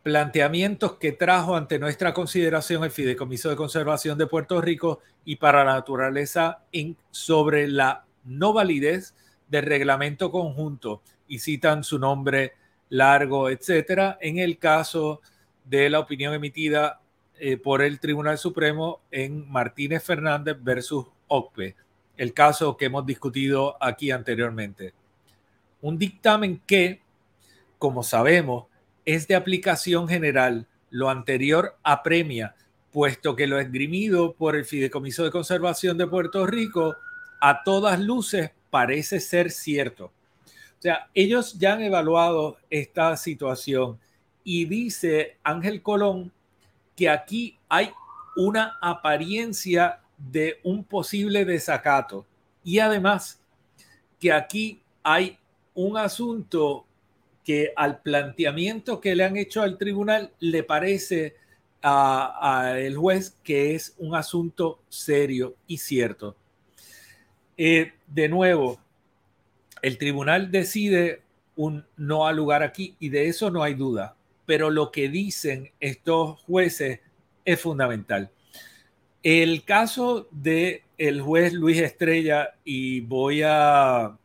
planteamientos 0.01 0.98
que 0.98 1.13
trajo 1.13 1.56
ante 1.56 1.80
nuestra 1.80 2.13
consideración 2.13 2.84
el 2.84 2.92
Fideicomiso 2.92 3.50
de 3.50 3.56
Conservación 3.56 4.18
de 4.18 4.27
Puerto 4.27 4.62
Rico 4.62 5.00
y 5.25 5.38
para 5.38 5.63
la 5.63 5.74
naturaleza 5.74 6.63
sobre 7.12 7.68
la 7.68 8.06
no 8.25 8.53
validez 8.53 9.15
del 9.48 9.65
reglamento 9.65 10.30
conjunto. 10.30 11.01
Y 11.27 11.39
citan 11.39 11.84
su 11.84 12.00
nombre 12.00 12.53
largo, 12.89 13.50
etcétera, 13.50 14.18
en 14.22 14.39
el 14.39 14.58
caso 14.58 15.22
de 15.65 15.89
la 15.89 16.00
opinión 16.00 16.34
emitida 16.34 17.01
eh, 17.39 17.58
por 17.58 17.82
el 17.82 18.00
Tribunal 18.00 18.38
Supremo 18.38 19.01
en 19.12 19.50
Martínez 19.51 20.03
Fernández 20.03 20.58
versus 20.62 21.08
OCPE, 21.27 21.75
el 22.17 22.34
caso 22.34 22.77
que 22.77 22.86
hemos 22.86 23.05
discutido 23.05 23.75
aquí 23.82 24.12
anteriormente. 24.12 24.93
Un 25.82 25.98
dictamen 25.98 26.62
que, 26.65 27.01
como 27.79 28.03
sabemos, 28.03 28.65
es 29.05 29.27
de 29.27 29.36
aplicación 29.36 30.08
general. 30.08 30.67
Lo 30.89 31.10
anterior 31.10 31.75
apremia, 31.84 32.55
puesto 32.91 33.36
que 33.36 33.48
lo 33.48 33.60
esgrimido 33.60 34.34
por 34.34 34.55
el 34.55 34.65
Fideicomiso 34.65 35.24
de 35.24 35.32
Conservación 35.32 35.98
de 35.98 36.08
Puerto 36.08 36.46
Rico 36.46 36.96
a 37.41 37.63
todas 37.63 38.00
luces 38.00 38.51
parece 38.70 39.20
ser 39.20 39.51
cierto. 39.51 40.05
O 40.05 40.82
sea, 40.82 41.10
ellos 41.13 41.58
ya 41.60 41.74
han 41.74 41.82
evaluado 41.82 42.58
esta 42.70 43.17
situación 43.17 44.00
y 44.43 44.65
dice 44.65 45.38
Ángel 45.43 45.81
Colón 45.81 46.31
que 46.95 47.09
aquí 47.09 47.57
hay 47.69 47.91
una 48.35 48.77
apariencia 48.81 50.01
de 50.17 50.59
un 50.63 50.83
posible 50.83 51.45
desacato 51.45 52.25
y 52.63 52.79
además 52.79 53.39
que 54.19 54.31
aquí 54.31 54.81
hay 55.03 55.38
un 55.73 55.97
asunto 55.97 56.85
que 57.43 57.73
al 57.75 58.01
planteamiento 58.01 59.01
que 59.01 59.15
le 59.15 59.25
han 59.25 59.38
hecho 59.38 59.62
al 59.62 59.77
tribunal 59.77 60.31
le 60.39 60.63
parece 60.63 61.35
al 61.81 62.95
juez 62.95 63.35
que 63.43 63.75
es 63.75 63.93
un 63.97 64.15
asunto 64.15 64.79
serio 64.88 65.55
y 65.67 65.77
cierto. 65.77 66.38
Eh, 67.57 67.91
de 68.07 68.29
nuevo, 68.29 68.79
el 69.81 69.97
tribunal 69.97 70.50
decide 70.50 71.21
un 71.55 71.85
no 71.97 72.25
al 72.25 72.38
lugar 72.38 72.63
aquí 72.63 72.95
y 73.00 73.09
de 73.09 73.27
eso 73.27 73.51
no 73.51 73.62
hay 73.62 73.73
duda, 73.73 74.15
pero 74.45 74.69
lo 74.69 74.91
que 74.91 75.09
dicen 75.09 75.71
estos 75.79 76.41
jueces 76.41 77.00
es 77.45 77.59
fundamental. 77.59 78.31
El 79.22 79.63
caso 79.63 80.27
de 80.31 80.83
juez 81.24 81.53
Luis 81.53 81.79
Estrella, 81.79 82.55
y 82.63 83.01
voy 83.01 83.41
a 83.44 84.18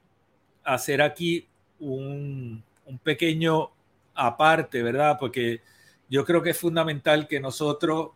hacer 0.64 1.02
aquí 1.02 1.48
un, 1.78 2.62
un 2.84 2.98
pequeño 2.98 3.70
aparte, 4.14 4.82
¿verdad? 4.82 5.16
Porque 5.18 5.60
yo 6.08 6.24
creo 6.24 6.42
que 6.42 6.50
es 6.50 6.58
fundamental 6.58 7.28
que 7.28 7.40
nosotros, 7.40 8.10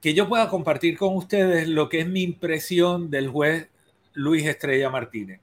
que 0.00 0.14
yo 0.14 0.28
pueda 0.28 0.48
compartir 0.48 0.96
con 0.96 1.16
ustedes 1.16 1.68
lo 1.68 1.88
que 1.88 2.00
es 2.00 2.08
mi 2.08 2.22
impresión 2.22 3.10
del 3.10 3.28
juez 3.28 3.68
Luis 4.14 4.46
Estrella 4.46 4.88
Martínez. 4.88 5.40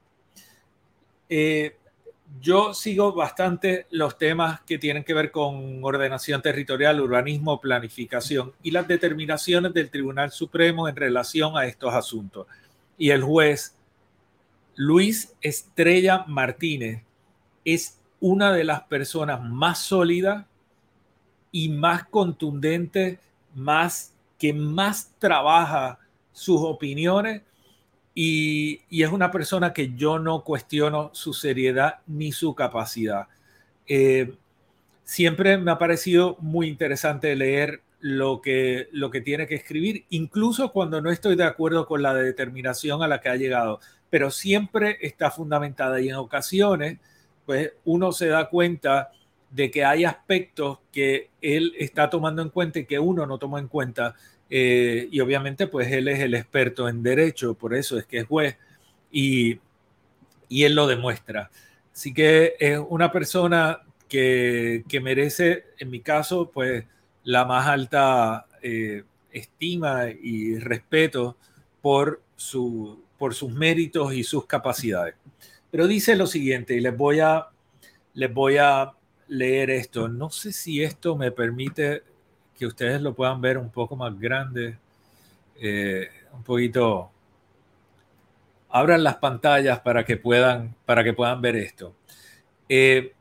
Eh, 1.29 1.75
yo 2.41 2.73
sigo 2.73 3.13
bastante 3.13 3.87
los 3.89 4.17
temas 4.17 4.61
que 4.61 4.77
tienen 4.77 5.03
que 5.03 5.13
ver 5.13 5.31
con 5.31 5.83
ordenación 5.83 6.41
territorial, 6.41 6.99
urbanismo, 7.01 7.59
planificación 7.59 8.53
y 8.61 8.71
las 8.71 8.87
determinaciones 8.87 9.73
del 9.73 9.89
Tribunal 9.89 10.31
Supremo 10.31 10.87
en 10.87 10.95
relación 10.95 11.57
a 11.57 11.65
estos 11.65 11.93
asuntos. 11.93 12.47
Y 12.97 13.09
el 13.09 13.23
juez 13.23 13.75
Luis 14.75 15.33
Estrella 15.41 16.25
Martínez 16.27 17.03
es 17.65 17.99
una 18.19 18.53
de 18.53 18.63
las 18.63 18.81
personas 18.83 19.41
más 19.43 19.79
sólidas 19.79 20.45
y 21.51 21.69
más 21.69 22.05
contundentes, 22.05 23.19
más 23.55 24.13
que 24.37 24.53
más 24.53 25.13
trabaja 25.17 25.99
sus 26.31 26.61
opiniones 26.61 27.41
y, 28.19 28.81
es 28.89 29.11
una 29.11 29.29
persona 29.29 29.73
que 29.73 29.93
yo 29.93 30.17
no 30.17 30.43
cuestiono 30.43 31.11
su 31.13 31.33
seriedad 31.35 31.99
ni 32.07 32.31
su 32.31 32.55
capacidad. 32.55 33.27
Eh, 33.87 34.33
siempre 35.03 35.59
me 35.59 35.69
ha 35.69 35.77
parecido 35.77 36.35
muy 36.39 36.67
interesante 36.67 37.35
leer 37.35 37.81
lo 37.99 38.41
que, 38.41 38.89
lo 38.91 39.11
que 39.11 39.21
tiene 39.21 39.45
que 39.45 39.53
escribir, 39.53 40.05
incluso 40.09 40.71
cuando 40.71 40.99
no 40.99 41.11
estoy 41.11 41.35
de 41.35 41.43
acuerdo 41.43 41.85
con 41.85 42.01
la 42.01 42.15
determinación 42.15 43.03
a 43.03 43.07
la 43.07 43.21
que 43.21 43.29
ha 43.29 43.35
llegado, 43.35 43.81
pero 44.09 44.31
siempre 44.31 44.97
está 45.01 45.29
fundamentada 45.29 46.01
y 46.01 46.09
en 46.09 46.15
ocasiones, 46.15 46.97
pues 47.45 47.73
uno 47.85 48.11
se 48.13 48.29
da 48.29 48.49
cuenta 48.49 49.11
de 49.51 49.69
que 49.69 49.85
hay 49.85 50.05
aspectos 50.05 50.79
que 50.91 51.29
él 51.39 51.71
está 51.77 52.09
tomando 52.09 52.41
en 52.41 52.49
cuenta 52.49 52.79
y 52.79 52.85
que 52.85 52.97
uno 52.97 53.27
no 53.27 53.37
toma 53.37 53.59
en 53.59 53.67
cuenta 53.67 54.15
eh, 54.49 55.07
y 55.11 55.19
obviamente, 55.19 55.67
pues 55.67 55.91
él 55.91 56.07
es 56.07 56.19
el 56.19 56.33
experto 56.33 56.87
en 56.87 57.03
derecho, 57.03 57.53
por 57.53 57.75
eso 57.75 57.97
es 57.97 58.05
que 58.05 58.19
es 58.19 58.27
juez 58.27 58.57
y, 59.11 59.59
y 60.49 60.63
él 60.63 60.75
lo 60.75 60.87
demuestra. 60.87 61.49
Así 61.93 62.13
que 62.13 62.55
es 62.59 62.79
una 62.89 63.11
persona 63.11 63.81
que, 64.07 64.83
que 64.87 64.99
merece, 64.99 65.65
en 65.79 65.89
mi 65.89 65.99
caso, 66.01 66.49
pues 66.51 66.85
la 67.23 67.43
más 67.43 67.67
alta 67.67 68.45
eh, 68.61 69.03
estima 69.31 70.09
y 70.09 70.59
respeto 70.59 71.37
por, 71.81 72.21
su, 72.35 73.03
por 73.17 73.33
sus 73.33 73.51
méritos 73.51 74.13
y 74.13 74.23
sus 74.23 74.45
capacidades. 74.45 75.15
Pero 75.69 75.87
dice 75.87 76.15
lo 76.15 76.27
siguiente, 76.27 76.75
y 76.75 76.79
les 76.79 76.95
voy 76.95 77.19
a, 77.19 77.47
les 78.13 78.33
voy 78.33 78.57
a 78.57 78.93
leer 79.27 79.69
esto. 79.69 80.07
No 80.07 80.29
sé 80.29 80.53
si 80.53 80.81
esto 80.81 81.17
me 81.17 81.31
permite 81.31 82.03
que 82.57 82.65
ustedes 82.65 83.01
lo 83.01 83.13
puedan 83.13 83.39
ver 83.39 83.57
un 83.57 83.69
poco 83.69 83.95
más 83.95 84.17
grande, 84.19 84.77
eh, 85.55 86.09
un 86.33 86.43
poquito. 86.43 87.11
Abran 88.69 89.03
las 89.03 89.15
pantallas 89.17 89.79
para 89.79 90.03
que 90.03 90.17
puedan, 90.17 90.75
para 90.85 91.03
que 91.03 91.13
puedan 91.13 91.41
ver 91.41 91.55
esto. 91.55 91.95
Eh, 92.67 93.13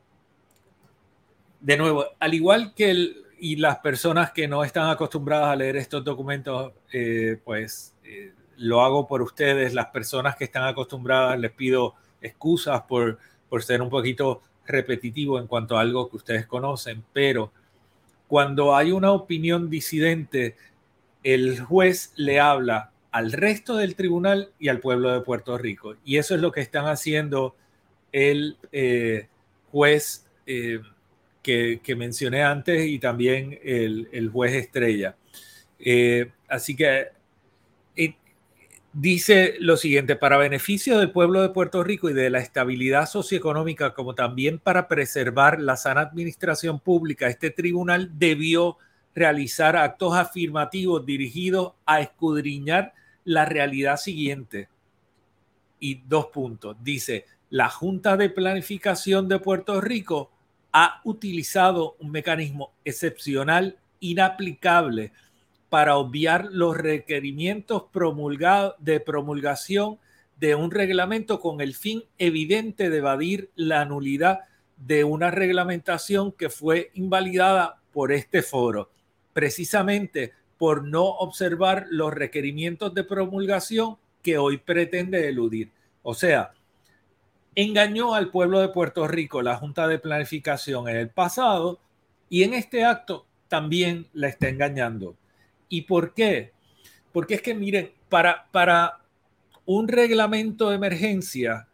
de 1.61 1.77
nuevo, 1.77 2.05
al 2.19 2.35
igual 2.35 2.75
que 2.75 2.91
el, 2.91 3.17
y 3.39 3.57
las 3.57 3.79
personas 3.79 4.33
que 4.33 4.49
no 4.49 4.65
están 4.65 4.89
acostumbradas 4.89 5.49
a 5.49 5.57
leer 5.57 5.77
estos 5.77 6.03
documentos, 6.03 6.73
eh, 6.93 7.39
pues 7.45 7.95
lo 8.57 8.83
hago 8.83 9.07
por 9.07 9.23
ustedes. 9.23 9.75
Las 9.75 9.87
personas 9.87 10.37
que 10.37 10.45
están 10.45 10.65
acostumbradas 10.65 11.39
les 11.39 11.53
pido 11.53 11.95
excusas 12.21 12.83
por, 12.83 13.19
por 13.49 13.63
ser 13.63 13.83
un 13.83 13.91
poquito 13.91 14.43
repetitivo 14.67 15.39
en 15.39 15.47
cuanto 15.47 15.77
a 15.77 15.81
algo 15.81 16.09
que 16.11 16.17
ustedes 16.17 16.47
conocen, 16.47 17.05
pero 17.13 17.53
cuando 18.29 18.75
hay 18.77 18.93
una 18.93 19.13
opinión 19.13 19.71
disidente, 19.71 20.57
el 21.23 21.61
juez 21.61 22.13
le 22.17 22.41
habla 22.41 22.91
al 23.11 23.33
resto 23.33 23.77
del 23.77 23.95
tribunal 23.95 24.51
y 24.59 24.69
al 24.69 24.81
pueblo 24.81 25.11
de 25.11 25.21
Puerto 25.21 25.57
Rico. 25.57 25.97
Y 26.05 26.19
eso 26.19 26.35
es 26.35 26.41
lo 26.41 26.53
que 26.53 26.61
están 26.61 26.87
haciendo 26.87 27.57
el 28.13 28.57
eh, 28.73 29.29
juez 29.71 30.27
eh, 30.47 30.81
que, 31.43 31.81
mencioné 31.97 32.43
antes 32.43 32.87
y 32.87 32.99
también 32.99 33.59
el, 33.63 34.31
juez 34.33 34.53
Estrella. 34.55 35.17
Eh, 35.79 36.31
así 36.49 36.75
que 36.75 37.09
dice 38.99 39.57
lo 39.61 39.77
siguiente, 39.77 40.17
para 40.17 40.39
beneficio 40.39 40.99
del 40.99 41.11
pueblo 41.11 41.43
de 41.43 41.51
Puerto 41.51 41.85
Rico 41.85 42.09
y 42.09 42.15
de 42.15 42.31
la 42.31 42.39
estabilidad 42.39 43.07
socioeconómica, 43.07 43.93
como 43.93 44.15
también 44.15 44.59
para 44.59 44.89
preservar 44.89 45.61
la 45.61 45.77
sana 45.77 46.01
administración 46.01 46.81
pública, 46.81 47.29
este 47.29 47.51
tribunal 47.51 48.11
debió 48.19 48.79
realizar 49.15 49.77
actos 49.77 50.17
afirmativos 50.17 51.05
dirigidos 51.05 51.75
a 51.85 52.01
escudriñar 52.01 52.95
la 53.25 53.45
realidad 53.45 53.99
siguiente. 53.99 54.69
Y 55.79 55.97
dos 56.07 56.29
puntos. 56.29 56.77
Dice, 56.83 57.27
la 57.51 57.69
Junta 57.69 58.17
de 58.17 58.31
Planificación 58.31 59.29
de 59.29 59.39
Puerto 59.39 59.79
Rico 59.83 60.31
ha 60.73 61.03
utilizado 61.05 61.97
un 62.01 62.13
mecanismo 62.13 62.73
excepcional, 62.83 63.77
inaplicable, 64.01 65.13
para 65.69 65.97
obviar 65.97 66.49
los 66.51 66.77
requerimientos 66.77 67.85
de 68.79 69.01
promulgación 69.01 69.99
de 70.39 70.55
un 70.55 70.71
reglamento 70.71 71.41
con 71.41 71.61
el 71.61 71.75
fin 71.75 72.05
evidente 72.19 72.91
de 72.91 72.99
evadir 72.99 73.51
la 73.57 73.85
nulidad 73.85 74.41
de 74.77 75.05
una 75.05 75.31
reglamentación 75.31 76.33
que 76.33 76.51
fue 76.51 76.91
invalidada 76.95 77.81
por 77.93 78.13
este 78.13 78.43
foro, 78.43 78.91
precisamente 79.33 80.33
por 80.59 80.85
no 80.85 81.05
observar 81.05 81.87
los 81.91 82.13
requerimientos 82.13 82.93
de 82.95 83.05
promulgación 83.05 83.97
que 84.23 84.39
hoy 84.39 84.59
pretende 84.59 85.29
eludir. 85.29 85.71
O 86.03 86.15
sea, 86.15 86.53
engañó 87.55 88.15
al 88.15 88.31
pueblo 88.31 88.61
de 88.61 88.69
Puerto 88.69 89.09
Rico 89.09 89.43
la 89.43 89.57
Junta 89.57 89.89
de 89.89 89.99
Planificación 89.99 90.89
en 90.89 90.97
el 90.97 91.09
pasado 91.09 91.81
y 92.29 92.43
en 92.43 92.55
este 92.55 92.85
acto 92.85 93.27
también 93.49 94.07
la 94.13 94.29
está 94.29 94.49
engañando. 94.49 95.17
¿Y 95.69 95.83
por 95.83 96.15
qué? 96.15 96.53
Porque 97.13 97.35
es 97.35 97.43
que, 97.43 97.55
miren, 97.55 97.93
para, 98.09 98.47
para 98.51 99.01
un 99.65 99.89
reglamento 99.89 100.71
de 100.71 100.77
emergencia, 100.77 101.69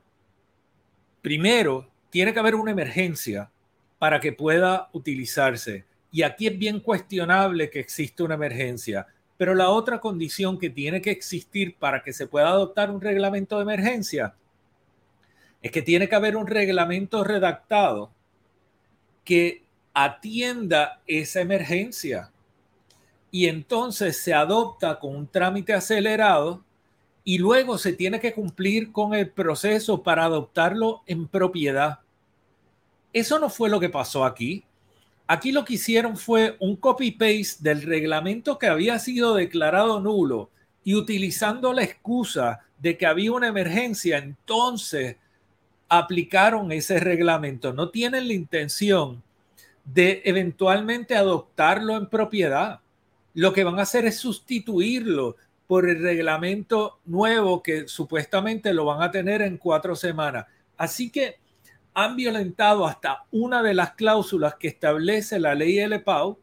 primero 1.20 1.90
tiene 2.10 2.32
que 2.32 2.38
haber 2.38 2.54
una 2.54 2.70
emergencia 2.70 3.50
para 3.98 4.20
que 4.20 4.32
pueda 4.32 4.88
utilizarse. 4.92 5.84
Y 6.10 6.22
aquí 6.22 6.46
es 6.46 6.58
bien 6.58 6.80
cuestionable 6.80 7.70
que 7.70 7.80
exista 7.80 8.24
una 8.24 8.34
emergencia. 8.34 9.06
Pero 9.36 9.54
la 9.54 9.70
otra 9.70 10.00
condición 10.00 10.58
que 10.58 10.70
tiene 10.70 11.00
que 11.00 11.10
existir 11.10 11.76
para 11.76 12.02
que 12.02 12.12
se 12.12 12.26
pueda 12.26 12.48
adoptar 12.48 12.90
un 12.90 13.00
reglamento 13.00 13.56
de 13.56 13.62
emergencia 13.62 14.34
es 15.62 15.70
que 15.70 15.82
tiene 15.82 16.08
que 16.08 16.16
haber 16.16 16.36
un 16.36 16.46
reglamento 16.46 17.22
redactado 17.22 18.12
que 19.24 19.62
atienda 19.94 21.00
esa 21.06 21.40
emergencia 21.40 22.31
y 23.34 23.46
entonces 23.46 24.22
se 24.22 24.34
adopta 24.34 25.00
con 25.00 25.16
un 25.16 25.26
trámite 25.26 25.72
acelerado 25.72 26.62
y 27.24 27.38
luego 27.38 27.78
se 27.78 27.94
tiene 27.94 28.20
que 28.20 28.34
cumplir 28.34 28.92
con 28.92 29.14
el 29.14 29.30
proceso 29.30 30.02
para 30.02 30.24
adoptarlo 30.24 31.02
en 31.06 31.26
propiedad. 31.26 32.00
Eso 33.10 33.38
no 33.38 33.48
fue 33.48 33.70
lo 33.70 33.80
que 33.80 33.88
pasó 33.88 34.26
aquí. 34.26 34.64
Aquí 35.26 35.50
lo 35.50 35.64
que 35.64 35.74
hicieron 35.74 36.18
fue 36.18 36.56
un 36.60 36.76
copy-paste 36.76 37.56
del 37.60 37.82
reglamento 37.82 38.58
que 38.58 38.66
había 38.66 38.98
sido 38.98 39.34
declarado 39.34 39.98
nulo 39.98 40.50
y 40.84 40.94
utilizando 40.94 41.72
la 41.72 41.84
excusa 41.84 42.60
de 42.78 42.98
que 42.98 43.06
había 43.06 43.32
una 43.32 43.46
emergencia, 43.46 44.18
entonces 44.18 45.16
aplicaron 45.88 46.70
ese 46.70 47.00
reglamento. 47.00 47.72
No 47.72 47.88
tienen 47.88 48.28
la 48.28 48.34
intención 48.34 49.22
de 49.86 50.20
eventualmente 50.26 51.16
adoptarlo 51.16 51.96
en 51.96 52.08
propiedad 52.08 52.81
lo 53.34 53.52
que 53.52 53.64
van 53.64 53.78
a 53.78 53.82
hacer 53.82 54.04
es 54.06 54.18
sustituirlo 54.18 55.36
por 55.66 55.88
el 55.88 56.02
reglamento 56.02 57.00
nuevo 57.04 57.62
que 57.62 57.88
supuestamente 57.88 58.74
lo 58.74 58.84
van 58.84 59.02
a 59.02 59.10
tener 59.10 59.42
en 59.42 59.56
cuatro 59.56 59.96
semanas. 59.96 60.46
Así 60.76 61.10
que 61.10 61.36
han 61.94 62.16
violentado 62.16 62.86
hasta 62.86 63.24
una 63.30 63.62
de 63.62 63.74
las 63.74 63.92
cláusulas 63.92 64.56
que 64.56 64.68
establece 64.68 65.38
la 65.38 65.54
ley 65.54 65.78
LPAU 65.86 66.38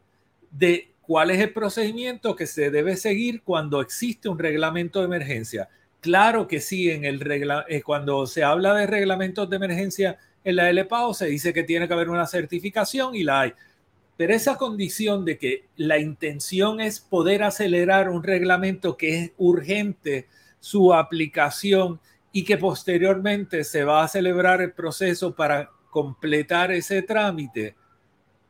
de 0.50 0.92
cuál 1.00 1.30
es 1.30 1.40
el 1.40 1.52
procedimiento 1.52 2.36
que 2.36 2.46
se 2.46 2.70
debe 2.70 2.96
seguir 2.96 3.42
cuando 3.42 3.80
existe 3.80 4.28
un 4.28 4.38
reglamento 4.38 5.00
de 5.00 5.06
emergencia. 5.06 5.68
Claro 6.00 6.46
que 6.46 6.60
sí, 6.60 6.90
en 6.90 7.04
el 7.04 7.20
eh, 7.68 7.82
cuando 7.82 8.26
se 8.26 8.42
habla 8.42 8.74
de 8.74 8.86
reglamentos 8.86 9.50
de 9.50 9.56
emergencia 9.56 10.18
en 10.44 10.56
la 10.56 10.72
LPAO 10.72 11.12
se 11.12 11.26
dice 11.26 11.52
que 11.52 11.64
tiene 11.64 11.86
que 11.86 11.94
haber 11.94 12.08
una 12.08 12.26
certificación 12.26 13.14
y 13.14 13.22
la 13.22 13.40
hay. 13.40 13.52
Pero 14.20 14.34
esa 14.34 14.58
condición 14.58 15.24
de 15.24 15.38
que 15.38 15.64
la 15.76 15.98
intención 15.98 16.82
es 16.82 17.00
poder 17.00 17.42
acelerar 17.42 18.10
un 18.10 18.22
reglamento 18.22 18.98
que 18.98 19.18
es 19.18 19.32
urgente 19.38 20.28
su 20.60 20.92
aplicación 20.92 21.98
y 22.30 22.44
que 22.44 22.58
posteriormente 22.58 23.64
se 23.64 23.82
va 23.82 24.04
a 24.04 24.08
celebrar 24.08 24.60
el 24.60 24.72
proceso 24.72 25.34
para 25.34 25.70
completar 25.88 26.70
ese 26.70 27.00
trámite, 27.00 27.74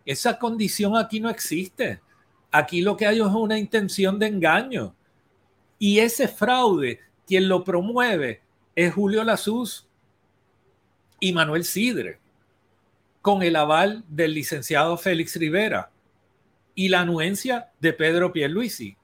esa 0.05 0.41
condición 0.41 0.97
aquí 0.97 1.21
no 1.21 1.31
existe. 1.31 2.01
Aquí 2.51 2.81
lo 2.81 2.97
que 2.97 3.07
hay 3.07 3.21
es 3.21 3.27
una 3.27 3.57
intención 3.57 4.19
de 4.19 4.27
engaño. 4.27 4.97
Y 5.79 6.01
ese 6.01 6.27
fraude 6.27 6.99
quien 7.29 7.49
lo 7.49 7.63
promueve 7.63 8.43
es 8.75 8.93
Julio 8.93 9.23
Lasuz 9.23 9.87
y 11.21 11.33
Manuel 11.33 11.63
Sidre, 11.63 12.19
con 13.23 13.43
el 13.43 13.57
aval 13.57 14.05
del 14.09 14.35
licenciado 14.35 14.97
Félix 14.97 15.37
Rivera 15.37 15.91
y 16.75 16.89
la 16.89 17.01
anuencia 17.01 17.71
de 17.81 17.93
Pedro 17.93 18.33
Pierluisi. 18.33 18.97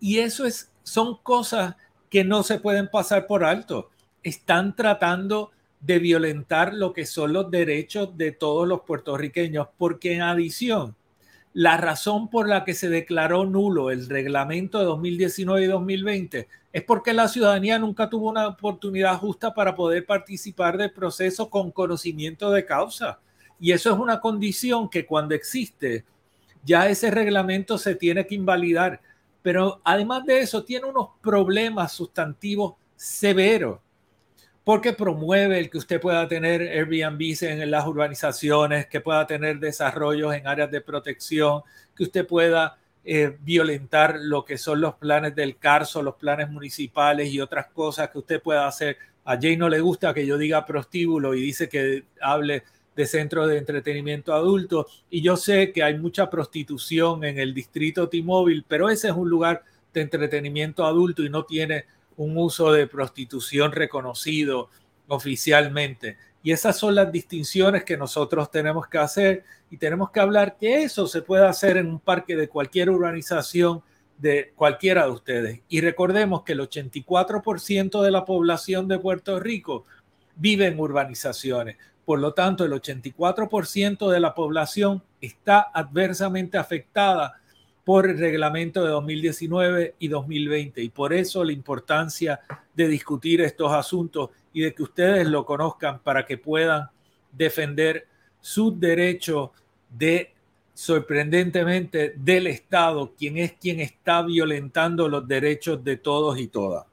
Y 0.00 0.18
eso 0.18 0.44
es, 0.46 0.70
son 0.82 1.16
cosas 1.22 1.76
que 2.10 2.24
no 2.24 2.42
se 2.42 2.58
pueden 2.58 2.88
pasar 2.88 3.26
por 3.26 3.44
alto. 3.44 3.90
Están 4.22 4.74
tratando 4.74 5.52
de 5.80 5.98
violentar 5.98 6.74
lo 6.74 6.92
que 6.92 7.06
son 7.06 7.32
los 7.32 7.50
derechos 7.50 8.16
de 8.16 8.32
todos 8.32 8.66
los 8.66 8.80
puertorriqueños, 8.82 9.68
porque 9.78 10.14
en 10.14 10.22
adición 10.22 10.96
la 11.58 11.78
razón 11.78 12.28
por 12.28 12.50
la 12.50 12.64
que 12.64 12.74
se 12.74 12.90
declaró 12.90 13.46
nulo 13.46 13.90
el 13.90 14.10
reglamento 14.10 14.78
de 14.78 14.84
2019 14.84 15.64
y 15.64 15.66
2020 15.68 16.48
es 16.70 16.84
porque 16.84 17.14
la 17.14 17.28
ciudadanía 17.28 17.78
nunca 17.78 18.10
tuvo 18.10 18.28
una 18.28 18.48
oportunidad 18.48 19.16
justa 19.16 19.54
para 19.54 19.74
poder 19.74 20.04
participar 20.04 20.76
del 20.76 20.92
proceso 20.92 21.48
con 21.48 21.70
conocimiento 21.70 22.50
de 22.50 22.66
causa. 22.66 23.20
Y 23.58 23.72
eso 23.72 23.92
es 23.92 23.98
una 23.98 24.20
condición 24.20 24.88
que 24.88 25.06
cuando 25.06 25.34
existe, 25.34 26.04
ya 26.64 26.88
ese 26.88 27.10
reglamento 27.10 27.78
se 27.78 27.94
tiene 27.94 28.26
que 28.26 28.34
invalidar. 28.34 29.00
Pero 29.42 29.80
además 29.84 30.24
de 30.24 30.40
eso, 30.40 30.64
tiene 30.64 30.86
unos 30.86 31.10
problemas 31.22 31.92
sustantivos 31.92 32.74
severos 32.96 33.78
porque 34.66 34.92
promueve 34.92 35.60
el 35.60 35.70
que 35.70 35.78
usted 35.78 36.00
pueda 36.00 36.26
tener 36.26 36.60
Airbnb 36.60 37.36
en 37.42 37.70
las 37.70 37.86
urbanizaciones, 37.86 38.88
que 38.88 39.00
pueda 39.00 39.24
tener 39.24 39.60
desarrollos 39.60 40.34
en 40.34 40.48
áreas 40.48 40.72
de 40.72 40.80
protección, 40.80 41.62
que 41.94 42.02
usted 42.02 42.26
pueda 42.26 42.76
eh, 43.04 43.36
violentar 43.42 44.18
lo 44.18 44.44
que 44.44 44.58
son 44.58 44.80
los 44.80 44.96
planes 44.96 45.36
del 45.36 45.56
CARSO, 45.56 46.02
los 46.02 46.16
planes 46.16 46.50
municipales 46.50 47.28
y 47.28 47.40
otras 47.40 47.68
cosas 47.68 48.10
que 48.10 48.18
usted 48.18 48.42
pueda 48.42 48.66
hacer. 48.66 48.98
A 49.24 49.38
Jay 49.40 49.56
no 49.56 49.68
le 49.68 49.78
gusta 49.78 50.12
que 50.12 50.26
yo 50.26 50.36
diga 50.36 50.66
prostíbulo 50.66 51.32
y 51.34 51.42
dice 51.42 51.68
que 51.68 52.02
hable 52.20 52.64
de 52.96 53.06
centros 53.06 53.48
de 53.48 53.58
entretenimiento 53.58 54.34
adulto. 54.34 54.86
Y 55.10 55.20
yo 55.20 55.36
sé 55.36 55.70
que 55.70 55.82
hay 55.82 55.98
mucha 55.98 56.28
prostitución 56.30 57.22
en 57.24 57.38
el 57.38 57.54
distrito 57.54 58.08
T-Mobile, 58.08 58.64
pero 58.66 58.88
ese 58.88 59.08
es 59.08 59.14
un 59.14 59.28
lugar 59.28 59.62
de 59.92 60.00
entretenimiento 60.00 60.84
adulto 60.84 61.22
y 61.22 61.28
no 61.28 61.44
tiene 61.44 61.84
un 62.16 62.36
uso 62.38 62.72
de 62.72 62.86
prostitución 62.86 63.70
reconocido 63.72 64.70
oficialmente. 65.08 66.16
Y 66.42 66.52
esas 66.52 66.78
son 66.78 66.94
las 66.94 67.12
distinciones 67.12 67.84
que 67.84 67.96
nosotros 67.96 68.50
tenemos 68.50 68.86
que 68.88 68.98
hacer 68.98 69.44
y 69.70 69.76
tenemos 69.76 70.10
que 70.10 70.20
hablar 70.20 70.56
que 70.56 70.84
eso 70.84 71.06
se 71.06 71.22
puede 71.22 71.46
hacer 71.46 71.76
en 71.76 71.88
un 71.88 72.00
parque 72.00 72.36
de 72.36 72.48
cualquier 72.48 72.88
urbanización 72.88 73.82
de 74.16 74.52
cualquiera 74.54 75.04
de 75.04 75.10
ustedes. 75.10 75.60
Y 75.68 75.80
recordemos 75.80 76.42
que 76.42 76.52
el 76.52 76.60
84% 76.60 78.02
de 78.02 78.10
la 78.10 78.24
población 78.24 78.88
de 78.88 78.98
Puerto 78.98 79.38
Rico 79.38 79.84
vive 80.36 80.66
en 80.66 80.78
urbanizaciones. 80.78 81.76
Por 82.06 82.20
lo 82.20 82.32
tanto, 82.34 82.64
el 82.64 82.72
84% 82.72 84.08
de 84.08 84.20
la 84.20 84.32
población 84.32 85.02
está 85.20 85.70
adversamente 85.74 86.56
afectada 86.56 87.40
por 87.84 88.08
el 88.08 88.16
reglamento 88.16 88.84
de 88.84 88.90
2019 88.90 89.96
y 89.98 90.06
2020. 90.06 90.82
Y 90.82 90.88
por 90.88 91.12
eso 91.12 91.42
la 91.42 91.50
importancia 91.50 92.40
de 92.74 92.86
discutir 92.86 93.40
estos 93.40 93.72
asuntos 93.72 94.30
y 94.52 94.60
de 94.60 94.72
que 94.72 94.84
ustedes 94.84 95.26
lo 95.26 95.44
conozcan 95.44 95.98
para 95.98 96.24
que 96.24 96.38
puedan 96.38 96.88
defender 97.32 98.06
su 98.40 98.78
derecho 98.78 99.52
de, 99.90 100.32
sorprendentemente, 100.74 102.14
del 102.16 102.46
Estado, 102.46 103.14
quien 103.18 103.36
es 103.38 103.54
quien 103.54 103.80
está 103.80 104.22
violentando 104.22 105.08
los 105.08 105.26
derechos 105.26 105.82
de 105.82 105.96
todos 105.96 106.38
y 106.38 106.46
todas. 106.46 106.86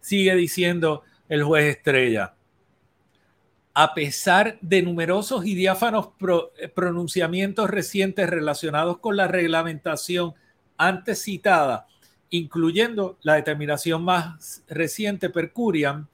Sigue 0.00 0.36
diciendo 0.36 1.02
el 1.28 1.42
juez 1.42 1.76
Estrella 1.76 2.33
a 3.74 3.92
pesar 3.92 4.56
de 4.60 4.82
numerosos 4.82 5.44
y 5.44 5.56
diáfanos 5.56 6.10
eh, 6.58 6.68
pronunciamientos 6.68 7.68
recientes 7.68 8.30
relacionados 8.30 8.98
con 8.98 9.16
la 9.16 9.26
reglamentación 9.26 10.34
antes 10.76 11.22
citada, 11.22 11.88
incluyendo 12.30 13.18
la 13.22 13.34
determinación 13.34 14.04
más 14.04 14.62
reciente 14.68 15.28
per 15.28 15.52
curiam, 15.52 16.06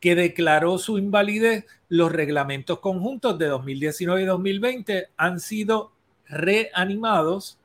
que 0.00 0.14
declaró 0.14 0.78
su 0.78 0.98
invalidez, 0.98 1.66
los 1.88 2.10
reglamentos 2.12 2.80
conjuntos 2.80 3.38
de 3.38 3.46
2019 3.46 4.22
y 4.22 4.26
2020 4.26 5.08
han 5.16 5.40
sido 5.40 5.92
reanimados 6.26 7.58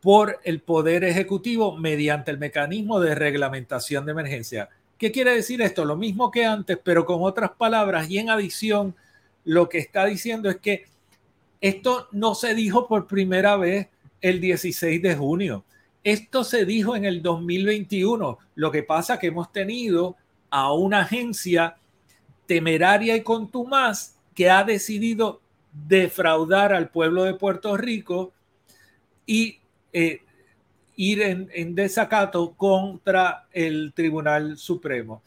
por 0.00 0.38
el 0.44 0.60
Poder 0.60 1.04
Ejecutivo 1.04 1.76
mediante 1.76 2.30
el 2.30 2.38
mecanismo 2.38 3.00
de 3.00 3.14
reglamentación 3.14 4.06
de 4.06 4.12
emergencia. 4.12 4.68
¿Qué 4.98 5.12
quiere 5.12 5.32
decir 5.32 5.62
esto? 5.62 5.84
Lo 5.84 5.96
mismo 5.96 6.30
que 6.30 6.44
antes, 6.44 6.78
pero 6.82 7.06
con 7.06 7.22
otras 7.22 7.52
palabras 7.52 8.10
y 8.10 8.18
en 8.18 8.30
adición, 8.30 8.96
lo 9.44 9.68
que 9.68 9.78
está 9.78 10.04
diciendo 10.04 10.50
es 10.50 10.56
que 10.56 10.86
esto 11.60 12.08
no 12.12 12.34
se 12.34 12.54
dijo 12.54 12.86
por 12.88 13.06
primera 13.06 13.56
vez 13.56 13.88
el 14.20 14.40
16 14.40 15.00
de 15.00 15.16
junio. 15.16 15.64
Esto 16.02 16.42
se 16.42 16.64
dijo 16.64 16.96
en 16.96 17.04
el 17.04 17.22
2021. 17.22 18.38
Lo 18.56 18.70
que 18.70 18.82
pasa 18.82 19.14
es 19.14 19.20
que 19.20 19.26
hemos 19.28 19.52
tenido 19.52 20.16
a 20.50 20.72
una 20.72 21.00
agencia 21.00 21.76
temeraria 22.46 23.16
y 23.16 23.22
contumaz 23.22 24.16
que 24.34 24.50
ha 24.50 24.64
decidido 24.64 25.40
defraudar 25.72 26.72
al 26.72 26.90
pueblo 26.90 27.24
de 27.24 27.34
Puerto 27.34 27.76
Rico 27.76 28.32
y 29.26 29.58
eh, 29.92 30.22
ir 31.00 31.22
en, 31.22 31.76
desacato 31.76 32.54
contra 32.56 33.46
el 33.52 33.92
Tribunal 33.94 34.58
Supremo, 34.58 35.22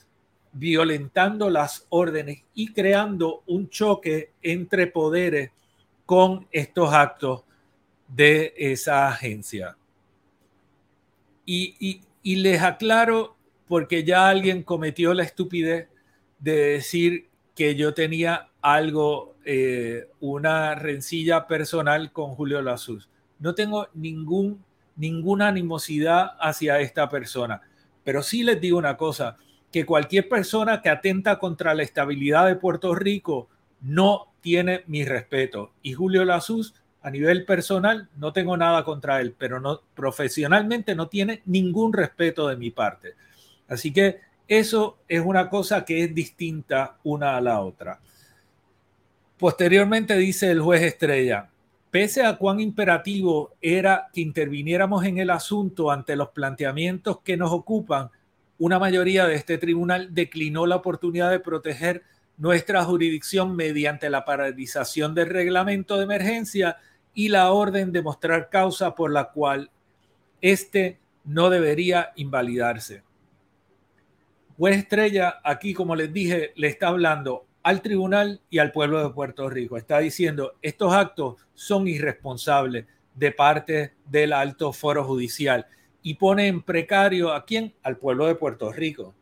violentando 0.52 1.50
las 1.50 1.86
órdenes 1.88 2.44
y 2.54 2.74
creando 2.74 3.42
un 3.48 3.70
choque 3.70 4.32
entre 4.42 4.88
poderes 4.88 5.52
con 6.06 6.46
estos 6.52 6.94
actos 6.94 7.44
de 8.10 8.54
esa 8.58 9.08
agencia. 9.08 9.78
Y, 11.46 12.02
les 12.22 12.62
aclaro, 12.62 13.38
porque 13.70 14.04
ya 14.04 14.28
alguien 14.28 14.64
cometió 14.64 15.14
la 15.14 15.24
estupidez 15.24 15.88
de 16.38 16.56
decir 16.74 17.30
que 17.56 17.76
yo 17.76 17.94
tenía 17.94 18.50
algo, 18.62 19.36
eh, 19.46 20.10
una 20.20 20.76
rencilla 20.76 21.48
personal 21.48 22.12
con 22.12 22.36
Julio 22.36 22.62
Lazuz. 22.62 23.08
No 23.40 23.56
tengo 23.56 23.88
ningún 23.94 24.62
ninguna 25.02 25.48
animosidad 25.48 26.38
hacia 26.40 26.80
esta 26.80 27.10
persona. 27.10 27.62
Pero 28.04 28.22
sí 28.22 28.44
les 28.44 28.62
digo 28.62 28.78
una 28.78 28.98
cosa, 28.98 29.38
que 29.72 29.84
cualquier 29.84 30.30
persona 30.30 30.82
que 30.82 30.90
atenta 30.90 31.40
contra 31.40 31.74
la 31.74 31.82
estabilidad 31.82 32.46
de 32.46 32.56
Puerto 32.56 32.94
Rico 32.94 33.50
no 33.82 34.28
tiene 34.42 34.84
mi 34.86 35.04
respeto. 35.04 35.74
Y 35.82 35.94
Julio 35.94 36.24
Lazuz, 36.24 36.76
a 37.02 37.10
nivel 37.10 37.46
personal, 37.46 38.10
no 38.16 38.32
tengo 38.32 38.56
nada 38.58 38.84
contra 38.84 39.22
él, 39.22 39.34
pero 39.36 39.60
no, 39.60 39.82
profesionalmente 39.96 40.94
no 40.94 41.08
tiene 41.08 41.42
ningún 41.46 41.94
respeto 41.94 42.48
de 42.48 42.58
mi 42.58 42.70
parte. 42.70 43.16
Así 43.68 43.92
que 43.92 44.20
eso 44.48 45.00
es 45.08 45.22
una 45.22 45.50
cosa 45.50 45.84
que 45.84 46.04
es 46.04 46.14
distinta 46.14 46.98
una 47.04 47.38
a 47.38 47.42
la 47.42 47.62
otra. 47.62 48.00
Posteriormente 49.40 50.16
dice 50.16 50.52
el 50.52 50.62
juez 50.62 50.84
Estrella, 50.84 51.50
Pese 51.92 52.24
a 52.24 52.38
cuán 52.38 52.62
imperativo 52.62 53.54
era 53.62 54.08
que 54.14 54.22
interviniéramos 54.22 55.04
en 55.04 55.18
el 55.18 55.30
asunto 55.30 55.92
ante 55.92 56.16
los 56.16 56.30
planteamientos 56.30 57.20
que 57.20 57.36
nos 57.36 57.52
ocupan, 57.52 58.10
una 58.58 58.80
mayoría 58.80 59.28
de 59.28 59.36
este 59.36 59.58
tribunal 59.58 60.14
declinó 60.14 60.66
la 60.66 60.78
oportunidad 60.78 61.30
de 61.30 61.42
proteger 61.42 62.04
nuestra 62.38 62.86
jurisdicción 62.86 63.58
mediante 63.58 64.10
la 64.10 64.24
paralización 64.24 65.14
del 65.14 65.30
reglamento 65.30 65.98
de 65.98 66.06
emergencia 66.06 66.78
y 67.14 67.28
la 67.28 67.52
orden 67.52 67.92
de 67.92 68.02
mostrar 68.02 68.50
causa 68.50 68.96
por 68.96 69.12
la 69.12 69.26
cual 69.32 69.70
este 70.40 70.98
no 71.26 71.50
debería 71.50 72.14
invalidarse. 72.16 73.04
Juez 74.58 74.78
Estrella, 74.78 75.42
aquí 75.44 75.74
como 75.74 75.96
les 75.96 76.14
dije, 76.14 76.54
le 76.56 76.68
está 76.68 76.88
hablando 76.88 77.48
al 77.64 77.82
tribunal 77.82 78.42
y 78.50 78.60
al 78.60 78.72
pueblo 78.72 79.04
de 79.04 79.14
Puerto 79.14 79.50
Rico. 79.50 79.78
Está 79.78 80.00
diciendo, 80.00 80.54
estos 80.62 80.94
actos 80.94 81.36
son 81.54 81.88
irresponsables 81.88 82.86
de 83.16 83.32
parte 83.32 83.94
del 84.06 84.34
alto 84.34 84.74
foro 84.74 85.04
judicial 85.04 85.68
y 86.02 86.16
pone 86.16 86.48
en 86.48 86.62
precario 86.62 87.34
a 87.34 87.46
quién? 87.46 87.74
Al 87.84 87.98
pueblo 87.98 88.28
de 88.28 88.36
Puerto 88.36 88.72
Rico. 88.72 89.14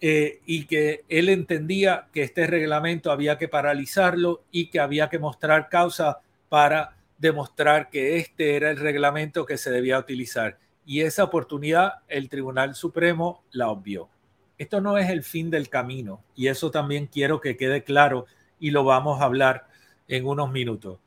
Eh, 0.00 0.40
y 0.46 0.64
que 0.64 1.04
él 1.08 1.28
entendía 1.28 2.08
que 2.12 2.22
este 2.22 2.48
reglamento 2.48 3.12
había 3.12 3.38
que 3.38 3.46
paralizarlo 3.46 4.42
y 4.50 4.66
que 4.66 4.80
había 4.80 5.08
que 5.08 5.20
mostrar 5.20 5.68
causa 5.68 6.18
para 6.48 6.96
demostrar 7.18 7.88
que 7.88 8.16
este 8.16 8.56
era 8.56 8.70
el 8.70 8.78
reglamento 8.78 9.46
que 9.46 9.56
se 9.56 9.70
debía 9.70 10.00
utilizar. 10.00 10.58
Y 10.84 11.02
esa 11.02 11.22
oportunidad 11.22 12.00
el 12.08 12.28
Tribunal 12.28 12.74
Supremo 12.74 13.44
la 13.52 13.68
obvió. 13.68 14.08
Esto 14.62 14.80
no 14.80 14.96
es 14.96 15.10
el 15.10 15.24
fin 15.24 15.50
del 15.50 15.68
camino 15.68 16.22
y 16.36 16.46
eso 16.46 16.70
también 16.70 17.08
quiero 17.08 17.40
que 17.40 17.56
quede 17.56 17.82
claro 17.82 18.26
y 18.60 18.70
lo 18.70 18.84
vamos 18.84 19.20
a 19.20 19.24
hablar 19.24 19.66
en 20.06 20.24
unos 20.24 20.52
minutos. 20.52 21.00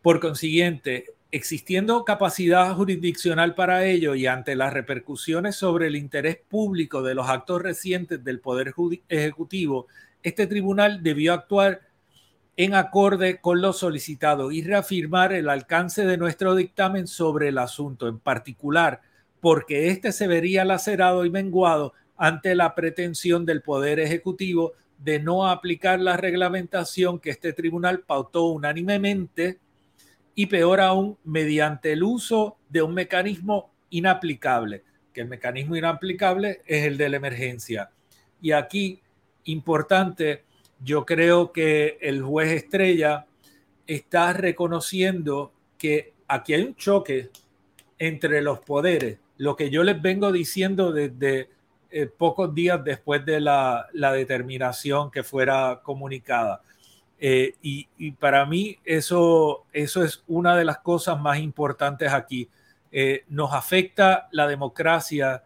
Por 0.00 0.20
consiguiente, 0.20 1.06
existiendo 1.32 2.04
capacidad 2.04 2.72
jurisdiccional 2.72 3.56
para 3.56 3.84
ello 3.84 4.14
y 4.14 4.28
ante 4.28 4.54
las 4.54 4.72
repercusiones 4.72 5.56
sobre 5.56 5.88
el 5.88 5.96
interés 5.96 6.38
público 6.48 7.02
de 7.02 7.16
los 7.16 7.28
actos 7.28 7.60
recientes 7.62 8.22
del 8.22 8.38
Poder 8.38 8.72
Ejecutivo, 9.08 9.88
este 10.22 10.46
tribunal 10.46 11.02
debió 11.02 11.34
actuar 11.34 11.80
en 12.56 12.74
acorde 12.74 13.40
con 13.40 13.60
lo 13.60 13.72
solicitado 13.72 14.52
y 14.52 14.62
reafirmar 14.62 15.32
el 15.32 15.48
alcance 15.48 16.06
de 16.06 16.16
nuestro 16.16 16.54
dictamen 16.54 17.08
sobre 17.08 17.48
el 17.48 17.58
asunto, 17.58 18.06
en 18.06 18.20
particular 18.20 19.00
porque 19.40 19.88
éste 19.88 20.12
se 20.12 20.26
vería 20.26 20.64
lacerado 20.64 21.26
y 21.26 21.30
menguado 21.30 21.92
ante 22.24 22.54
la 22.54 22.74
pretensión 22.74 23.44
del 23.44 23.60
Poder 23.60 24.00
Ejecutivo 24.00 24.72
de 24.96 25.20
no 25.20 25.46
aplicar 25.46 26.00
la 26.00 26.16
reglamentación 26.16 27.18
que 27.18 27.28
este 27.28 27.52
tribunal 27.52 28.00
pautó 28.00 28.46
unánimemente 28.46 29.58
y 30.34 30.46
peor 30.46 30.80
aún, 30.80 31.18
mediante 31.22 31.92
el 31.92 32.02
uso 32.02 32.56
de 32.70 32.80
un 32.80 32.94
mecanismo 32.94 33.70
inaplicable, 33.90 34.84
que 35.12 35.20
el 35.20 35.28
mecanismo 35.28 35.76
inaplicable 35.76 36.62
es 36.64 36.86
el 36.86 36.96
de 36.96 37.10
la 37.10 37.18
emergencia. 37.18 37.90
Y 38.40 38.52
aquí, 38.52 39.02
importante, 39.44 40.44
yo 40.82 41.04
creo 41.04 41.52
que 41.52 41.98
el 42.00 42.22
juez 42.22 42.52
Estrella 42.52 43.26
está 43.86 44.32
reconociendo 44.32 45.52
que 45.76 46.14
aquí 46.26 46.54
hay 46.54 46.62
un 46.62 46.74
choque 46.74 47.28
entre 47.98 48.40
los 48.40 48.60
poderes, 48.60 49.18
lo 49.36 49.56
que 49.56 49.68
yo 49.68 49.84
les 49.84 50.00
vengo 50.00 50.32
diciendo 50.32 50.90
desde 50.90 51.52
eh, 51.96 52.08
pocos 52.08 52.52
días 52.52 52.82
después 52.82 53.24
de 53.24 53.38
la, 53.38 53.88
determinación 53.92 55.12
que 55.12 55.22
fuera 55.22 55.80
comunicada 55.80 56.60
eh, 57.20 57.54
y, 57.62 58.10
para 58.18 58.44
mí 58.46 58.80
eso, 58.84 59.64
eso 59.72 60.02
es 60.02 60.24
una 60.26 60.56
de 60.56 60.64
las 60.64 60.78
cosas 60.78 61.20
más 61.20 61.38
importantes 61.38 62.12
aquí. 62.12 62.50
Eh, 62.90 63.22
nos 63.28 63.52
afecta 63.52 64.26
la 64.32 64.48
democracia 64.48 65.44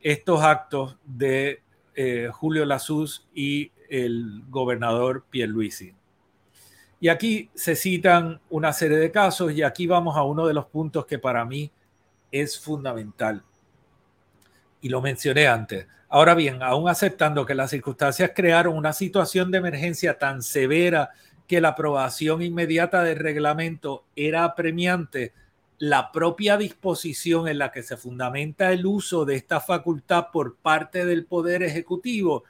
estos 0.00 0.42
actos 0.42 0.96
de 1.04 1.62
Julio 2.32 2.64
Lasuz 2.64 3.28
y 3.32 3.70
el 3.88 4.42
gobernador 4.48 5.24
Pierluisi. 5.30 5.94
Y 6.98 7.06
aquí 7.06 7.50
se 7.54 7.76
citan 7.76 8.40
una 8.50 8.72
serie 8.72 8.96
de 8.96 9.12
casos 9.12 9.52
y 9.52 9.62
aquí 9.62 9.86
vamos 9.86 10.16
a 10.16 10.24
uno 10.24 10.44
de 10.48 10.54
los 10.54 10.66
puntos 10.66 11.06
que 11.06 11.20
para 11.20 11.44
mí 11.44 11.70
es 12.32 12.58
fundamental. 12.58 13.44
Y 14.84 14.90
lo 14.90 15.00
mencioné 15.00 15.46
antes. 15.46 15.86
Ahora 16.10 16.34
bien, 16.34 16.62
aún 16.62 16.90
aceptando 16.90 17.46
que 17.46 17.54
las 17.54 17.70
circunstancias 17.70 18.32
crearon 18.34 18.76
una 18.76 18.92
situación 18.92 19.50
de 19.50 19.56
emergencia 19.56 20.18
tan 20.18 20.42
severa 20.42 21.08
que 21.48 21.62
la 21.62 21.68
aprobación 21.70 22.42
inmediata 22.42 23.02
del 23.02 23.16
reglamento 23.16 24.04
era 24.14 24.44
apremiante, 24.44 25.32
la 25.78 26.12
propia 26.12 26.58
disposición 26.58 27.48
en 27.48 27.56
la 27.56 27.72
que 27.72 27.82
se 27.82 27.96
fundamenta 27.96 28.72
el 28.74 28.84
uso 28.84 29.24
de 29.24 29.36
esta 29.36 29.58
facultad 29.58 30.26
por 30.30 30.56
parte 30.56 31.06
del 31.06 31.24
Poder 31.24 31.62
Ejecutivo 31.62 32.44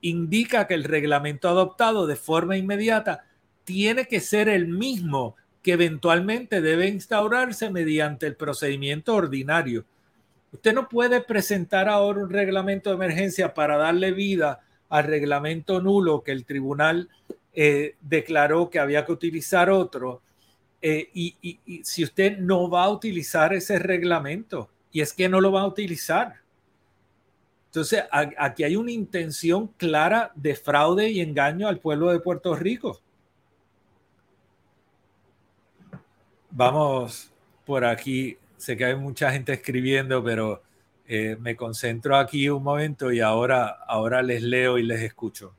indica 0.00 0.68
que 0.68 0.74
el 0.74 0.84
reglamento 0.84 1.48
adoptado 1.48 2.06
de 2.06 2.14
forma 2.14 2.56
inmediata 2.56 3.24
tiene 3.64 4.06
que 4.06 4.20
ser 4.20 4.48
el 4.48 4.68
mismo 4.68 5.34
que 5.60 5.72
eventualmente 5.72 6.60
debe 6.60 6.86
instaurarse 6.86 7.68
mediante 7.68 8.28
el 8.28 8.36
procedimiento 8.36 9.16
ordinario. 9.16 9.86
Usted 10.52 10.74
no 10.74 10.88
puede 10.88 11.20
presentar 11.20 11.88
ahora 11.88 12.20
un 12.20 12.30
reglamento 12.30 12.90
de 12.90 12.96
emergencia 12.96 13.54
para 13.54 13.76
darle 13.76 14.12
vida 14.12 14.60
al 14.88 15.04
reglamento 15.04 15.80
nulo 15.80 16.22
que 16.22 16.32
el 16.32 16.44
tribunal 16.44 17.08
eh, 17.52 17.96
declaró 18.00 18.68
que 18.68 18.80
había 18.80 19.04
que 19.04 19.12
utilizar 19.12 19.70
otro. 19.70 20.22
Eh, 20.82 21.08
y, 21.14 21.82
si 21.84 22.02
usted 22.02 22.38
no 22.38 22.68
va 22.68 22.84
a 22.84 22.90
utilizar 22.90 23.54
ese 23.54 23.78
reglamento, 23.78 24.70
y 24.90 25.00
es 25.00 25.12
que 25.12 25.28
no 25.28 25.40
lo 25.40 25.52
va 25.52 25.62
a 25.62 25.66
utilizar. 25.66 26.40
Entonces, 27.66 28.02
aquí 28.10 28.64
hay 28.64 28.74
una 28.74 28.90
intención 28.90 29.68
clara 29.76 30.32
de 30.34 30.56
fraude 30.56 31.08
y 31.10 31.20
engaño 31.20 31.68
al 31.68 31.78
pueblo 31.78 32.10
de 32.10 32.18
Puerto 32.18 32.56
Rico. 32.56 33.00
Vamos 36.50 37.30
por 37.64 37.84
aquí 37.84 38.36
sé 38.60 38.76
que 38.76 38.84
hay 38.84 38.96
mucha 38.96 39.32
gente 39.32 39.52
escribiendo, 39.54 40.22
pero 40.22 40.62
eh, 41.06 41.36
me 41.40 41.56
concentro 41.56 42.16
aquí 42.16 42.48
un 42.48 42.62
momento 42.62 43.10
y 43.10 43.20
ahora, 43.20 43.66
ahora 43.86 44.22
les 44.22 44.42
leo 44.42 44.78
y 44.78 44.82
les 44.82 45.00
escucho. 45.00 45.54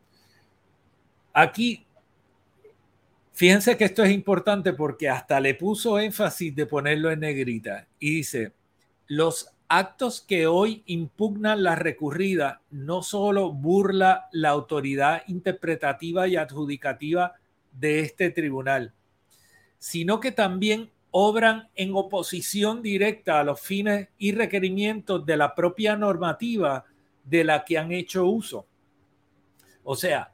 Aquí, 1.33 1.85
fíjense 3.33 3.75
que 3.75 3.85
esto 3.85 4.03
es 4.03 4.11
importante 4.11 4.73
porque 4.73 5.09
hasta 5.09 5.39
le 5.39 5.55
puso 5.55 5.99
énfasis 5.99 6.55
de 6.55 6.65
ponerlo 6.65 7.11
en 7.11 7.21
negrita 7.21 7.87
y 7.99 8.17
dice, 8.17 8.53
los 9.07 9.49
actos 9.67 10.21
que 10.21 10.47
hoy 10.47 10.83
impugnan 10.85 11.63
la 11.63 11.75
recurrida 11.75 12.61
no 12.69 13.01
solo 13.03 13.51
burla 13.51 14.27
la 14.31 14.49
autoridad 14.49 15.23
interpretativa 15.27 16.27
y 16.27 16.35
adjudicativa 16.35 17.33
de 17.71 18.01
este 18.01 18.29
tribunal, 18.29 18.93
sino 19.79 20.19
que 20.19 20.31
también 20.31 20.91
obran 21.11 21.69
en 21.75 21.93
oposición 21.93 22.81
directa 22.81 23.39
a 23.39 23.43
los 23.43 23.59
fines 23.59 24.07
y 24.17 24.31
requerimientos 24.31 25.25
de 25.25 25.37
la 25.37 25.53
propia 25.53 25.97
normativa 25.97 26.85
de 27.25 27.43
la 27.43 27.63
que 27.65 27.77
han 27.77 27.91
hecho 27.91 28.25
uso. 28.25 28.65
O 29.83 29.95
sea, 29.95 30.33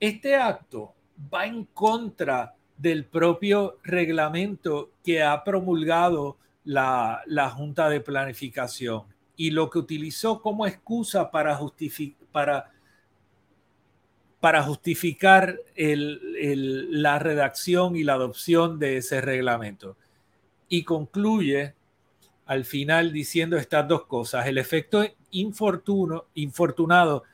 este 0.00 0.34
acto 0.36 0.94
va 1.32 1.46
en 1.46 1.64
contra 1.66 2.54
del 2.76 3.06
propio 3.06 3.78
reglamento 3.84 4.90
que 5.02 5.22
ha 5.22 5.42
promulgado 5.44 6.36
la, 6.64 7.22
Junta 7.56 7.88
de 7.88 8.00
Planificación 8.00 9.04
y 9.36 9.50
lo 9.50 9.70
que 9.70 9.78
utilizó 9.78 10.42
como 10.42 10.66
excusa 10.66 11.30
para, 11.30 11.58
para, 12.32 12.70
para 14.40 14.62
justificar 14.64 15.56
la 15.76 17.18
redacción 17.20 17.96
y 17.96 18.02
la 18.02 18.14
adopción 18.14 18.78
de 18.78 18.96
ese 18.96 19.20
reglamento 19.20 19.96
y 20.68 20.84
concluye 20.84 21.74
al 22.46 22.64
final 22.64 23.12
diciendo 23.12 23.56
estas 23.56 23.86
dos 23.88 24.06
cosas. 24.06 24.46
El 24.46 24.58
efecto 24.58 25.04
infortuno, 25.30 26.26
infortunado 26.34 27.24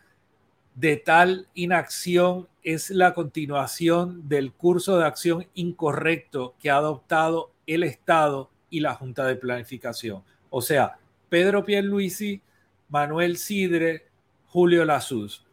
de 0.74 0.96
tal 0.96 1.48
inacción 1.54 2.48
es 2.62 2.90
la 2.90 3.12
continuación 3.12 4.28
del 4.28 4.52
curso 4.52 4.98
de 4.98 5.04
acción 5.04 5.46
incorrecto 5.54 6.54
que 6.60 6.70
ha 6.70 6.76
adoptado 6.76 7.52
el 7.66 7.82
Estado 7.82 8.50
y 8.70 8.80
la 8.80 8.94
Junta 8.94 9.26
de 9.26 9.36
Planificación. 9.36 10.22
O 10.48 10.62
sea, 10.62 10.98
Pedro 11.28 11.64
Pierluisi, 11.64 12.40
Manuel 12.88 13.36
Sidre, 13.36 14.06
Julio 14.46 14.84
Lasuz, 14.84 15.44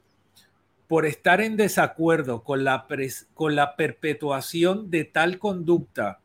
por 0.87 1.05
estar 1.05 1.41
en 1.41 1.57
desacuerdo 1.57 2.43
con 2.43 2.63
la, 2.63 2.87
con 3.33 3.55
la 3.55 3.75
perpetuación 3.75 4.89
de 4.89 5.05
tal 5.05 5.37
conducta 5.37 6.19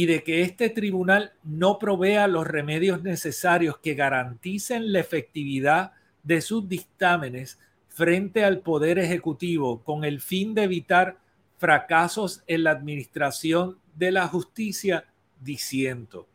y 0.00 0.06
de 0.06 0.22
que 0.22 0.40
este 0.40 0.70
tribunal 0.70 1.34
no 1.44 1.78
provea 1.78 2.26
los 2.26 2.46
remedios 2.46 3.02
necesarios 3.02 3.76
que 3.76 3.92
garanticen 3.92 4.94
la 4.94 5.00
efectividad 5.00 5.92
de 6.22 6.40
sus 6.40 6.66
dictámenes 6.66 7.58
frente 7.86 8.42
al 8.42 8.60
Poder 8.60 8.98
Ejecutivo 8.98 9.82
con 9.84 10.04
el 10.04 10.22
fin 10.22 10.54
de 10.54 10.62
evitar 10.62 11.18
fracasos 11.58 12.42
en 12.46 12.64
la 12.64 12.70
administración 12.70 13.76
de 13.94 14.10
la 14.10 14.26
justicia, 14.26 15.04
diciendo, 15.38 16.26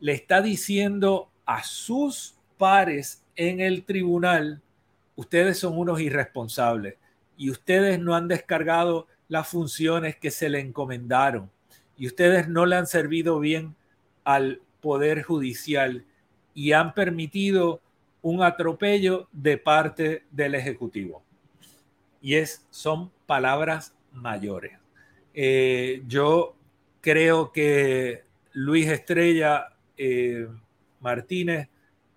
le 0.00 0.14
está 0.14 0.40
diciendo 0.40 1.28
a 1.44 1.64
sus 1.64 2.36
pares 2.56 3.22
en 3.36 3.60
el 3.60 3.84
tribunal, 3.84 4.62
ustedes 5.14 5.58
son 5.58 5.76
unos 5.76 6.00
irresponsables 6.00 6.94
y 7.36 7.50
ustedes 7.50 7.98
no 7.98 8.14
han 8.14 8.28
descargado 8.28 9.08
las 9.28 9.46
funciones 9.46 10.16
que 10.16 10.30
se 10.30 10.48
le 10.48 10.60
encomendaron 10.60 11.50
y 12.02 12.08
ustedes 12.08 12.48
no 12.48 12.66
le 12.66 12.74
han 12.74 12.88
servido 12.88 13.38
bien 13.38 13.76
al 14.24 14.60
Poder 14.80 15.22
Judicial 15.22 16.04
y 16.52 16.72
han 16.72 16.94
permitido 16.94 17.80
un 18.22 18.42
atropello 18.42 19.28
de 19.30 19.56
parte 19.56 20.24
del 20.32 20.56
Ejecutivo. 20.56 21.22
Y 22.20 22.34
es, 22.34 22.66
son 22.70 23.12
palabras 23.24 23.94
mayores. 24.10 24.80
Eh, 25.32 26.02
yo 26.08 26.56
creo 27.00 27.52
que 27.52 28.24
Luis 28.50 28.88
Estrella 28.88 29.68
eh, 29.96 30.48
Martínez 30.98 31.68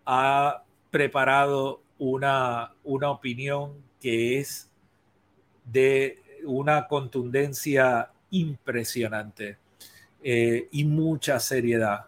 ha 0.04 0.64
preparado 0.90 1.84
una, 2.00 2.74
una 2.84 3.12
opinión 3.12 3.74
que 4.02 4.40
es 4.40 4.68
de 5.64 6.24
una 6.44 6.88
contundencia 6.88 8.10
impresionante 8.32 9.60
eh, 10.28 10.68
y 10.72 10.84
mucha 10.84 11.40
seriedad. 11.40 12.08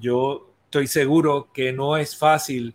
yo 0.00 0.50
estoy 0.64 0.88
seguro 0.88 1.50
que 1.52 1.72
no 1.72 1.96
es 1.96 2.16
fácil 2.16 2.74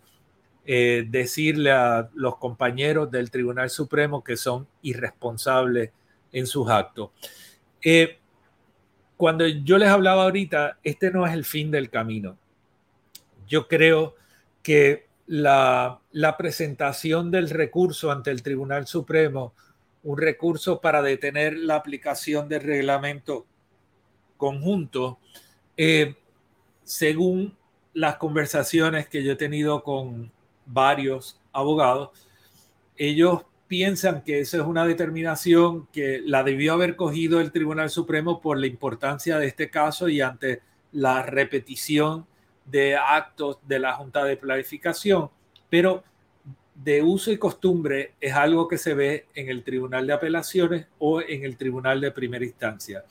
decirle 0.64 1.70
a 1.70 2.10
los 2.14 2.36
compañeros 2.36 3.10
del 3.10 3.30
Tribunal 3.30 3.70
Supremo 3.70 4.22
que 4.22 4.36
son 4.36 4.66
irresponsables 4.82 5.90
en 6.32 6.46
sus 6.46 6.68
actos. 6.68 7.10
Eh, 7.82 8.18
cuando 9.16 9.46
yo 9.46 9.78
les 9.78 9.88
hablaba 9.88 10.24
ahorita, 10.24 10.78
este 10.82 11.10
no 11.10 11.26
es 11.26 11.32
el 11.32 11.44
fin 11.44 11.70
del 11.70 11.90
camino. 11.90 12.36
Yo 13.46 13.66
creo 13.66 14.14
que 14.62 15.06
la, 15.26 16.00
la 16.12 16.36
presentación 16.36 17.30
del 17.30 17.50
recurso 17.50 18.10
ante 18.10 18.30
el 18.30 18.42
Tribunal 18.42 18.86
Supremo, 18.86 19.54
un 20.04 20.18
recurso 20.18 20.80
para 20.80 21.02
detener 21.02 21.56
la 21.56 21.76
aplicación 21.76 22.48
del 22.48 22.62
reglamento 22.62 23.46
conjunto, 24.38 25.18
eh, 25.76 26.16
según 26.84 27.54
las 27.92 28.16
conversaciones 28.16 29.08
que 29.08 29.22
yo 29.22 29.32
he 29.32 29.36
tenido 29.36 29.82
con 29.82 30.32
varios 30.64 31.38
abogados, 31.52 32.10
ellos 32.96 33.42
piensan 33.66 34.22
que 34.22 34.40
eso 34.40 34.56
es 34.56 34.62
una 34.62 34.86
determinación 34.86 35.86
que 35.92 36.22
la 36.24 36.42
debió 36.42 36.72
haber 36.72 36.96
cogido 36.96 37.40
el 37.40 37.52
Tribunal 37.52 37.90
Supremo 37.90 38.40
por 38.40 38.58
la 38.58 38.66
importancia 38.66 39.38
de 39.38 39.46
este 39.46 39.70
caso 39.70 40.08
y 40.08 40.22
ante 40.22 40.62
la 40.92 41.22
repetición 41.22 42.26
de 42.64 42.96
actos 42.96 43.58
de 43.66 43.78
la 43.78 43.92
Junta 43.94 44.24
de 44.24 44.36
Planificación, 44.36 45.30
pero 45.68 46.02
de 46.74 47.02
uso 47.02 47.30
y 47.30 47.38
costumbre 47.38 48.14
es 48.20 48.32
algo 48.32 48.68
que 48.68 48.78
se 48.78 48.94
ve 48.94 49.26
en 49.34 49.48
el 49.48 49.64
Tribunal 49.64 50.06
de 50.06 50.12
Apelaciones 50.12 50.86
o 50.98 51.20
en 51.20 51.44
el 51.44 51.56
Tribunal 51.56 52.00
de 52.00 52.12
Primera 52.12 52.44
Instancia. 52.44 53.04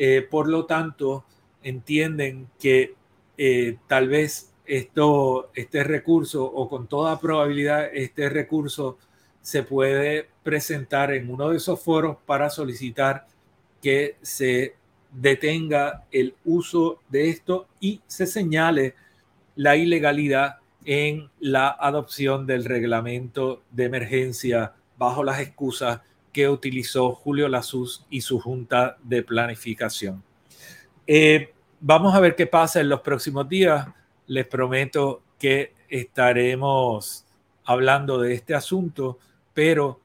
Eh, 0.00 0.22
por 0.22 0.48
lo 0.48 0.64
tanto, 0.64 1.24
entienden 1.60 2.48
que 2.60 2.94
eh, 3.36 3.78
tal 3.88 4.08
vez 4.08 4.54
esto, 4.64 5.50
este 5.54 5.82
recurso 5.82 6.44
o 6.44 6.68
con 6.68 6.86
toda 6.86 7.18
probabilidad 7.18 7.90
este 7.92 8.28
recurso 8.28 8.96
se 9.42 9.64
puede 9.64 10.28
presentar 10.44 11.12
en 11.12 11.28
uno 11.28 11.48
de 11.48 11.56
esos 11.56 11.82
foros 11.82 12.16
para 12.26 12.48
solicitar 12.48 13.26
que 13.82 14.16
se 14.22 14.76
detenga 15.10 16.04
el 16.12 16.36
uso 16.44 17.00
de 17.08 17.30
esto 17.30 17.66
y 17.80 18.00
se 18.06 18.26
señale 18.26 18.94
la 19.56 19.76
ilegalidad 19.76 20.58
en 20.84 21.28
la 21.40 21.70
adopción 21.70 22.46
del 22.46 22.64
reglamento 22.64 23.62
de 23.72 23.86
emergencia 23.86 24.74
bajo 24.96 25.24
las 25.24 25.40
excusas 25.40 26.02
que 26.32 26.48
utilizó 26.48 27.12
Julio 27.12 27.48
Lasus 27.48 28.04
y 28.10 28.20
su 28.20 28.40
junta 28.40 28.96
de 29.02 29.22
planificación. 29.22 30.22
Eh, 31.06 31.52
vamos 31.80 32.14
a 32.14 32.20
ver 32.20 32.34
qué 32.34 32.46
pasa 32.46 32.80
en 32.80 32.88
los 32.88 33.00
próximos 33.00 33.48
días. 33.48 33.86
Les 34.26 34.46
prometo 34.46 35.22
que 35.38 35.74
estaremos 35.88 37.24
hablando 37.64 38.18
de 38.18 38.34
este 38.34 38.54
asunto 38.54 39.18
pero 39.58 40.00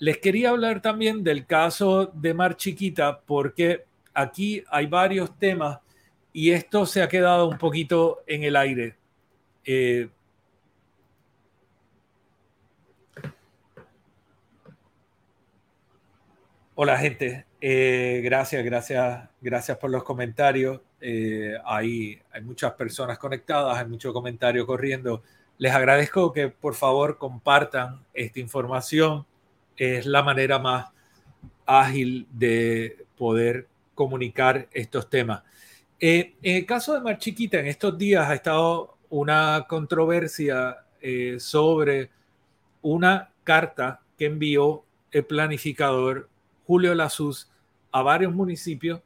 les 0.00 0.18
quería 0.18 0.50
hablar 0.50 0.82
también 0.82 1.22
del 1.22 1.46
caso 1.46 2.06
de 2.06 2.34
Mar 2.34 2.56
Chiquita, 2.56 3.20
porque 3.20 3.84
aquí 4.12 4.64
hay 4.68 4.86
varios 4.86 5.38
temas 5.38 5.78
y 6.32 6.50
esto 6.50 6.84
se 6.84 7.00
ha 7.00 7.08
quedado 7.08 7.48
un 7.48 7.56
poquito 7.56 8.24
en 8.26 8.42
el 8.42 8.56
aire. 8.56 8.96
Eh, 9.64 10.08
hola 16.80 16.96
gente, 16.96 17.44
eh, 17.60 18.20
gracias, 18.22 18.64
gracias, 18.64 19.28
gracias 19.40 19.76
por 19.78 19.90
los 19.90 20.04
comentarios. 20.04 20.80
Eh, 21.00 21.56
hay, 21.64 22.20
muchas 22.44 22.72
personas 22.74 23.18
conectadas, 23.18 23.76
hay 23.76 23.86
mucho 23.86 24.12
comentario 24.12 24.64
corriendo. 24.64 25.24
Les 25.56 25.72
agradezco 25.72 26.32
que 26.32 26.50
por 26.50 26.76
favor 26.76 27.18
compartan 27.18 28.04
esta 28.14 28.38
información. 28.38 29.26
Es 29.76 30.06
la 30.06 30.22
manera 30.22 30.60
más 30.60 30.90
ágil 31.66 32.28
de 32.30 33.04
poder 33.16 33.66
comunicar 33.96 34.68
estos 34.70 35.10
temas. 35.10 35.42
Eh, 35.98 36.36
en 36.42 36.58
el 36.58 36.64
caso 36.64 36.94
de 36.94 37.00
Mar 37.00 37.18
Chiquita, 37.18 37.58
en 37.58 37.66
estos 37.66 37.98
días 37.98 38.30
ha 38.30 38.34
estado 38.36 38.98
una 39.08 39.66
controversia 39.68 40.76
eh, 41.00 41.38
sobre 41.40 42.10
una 42.82 43.32
carta 43.42 44.00
que 44.16 44.26
envió 44.26 44.84
el 45.10 45.24
planificador 45.24 46.28
Julio 46.68 46.94
Lasus 46.94 47.50
a 47.90 48.02
varios 48.02 48.34
municipios 48.34 49.00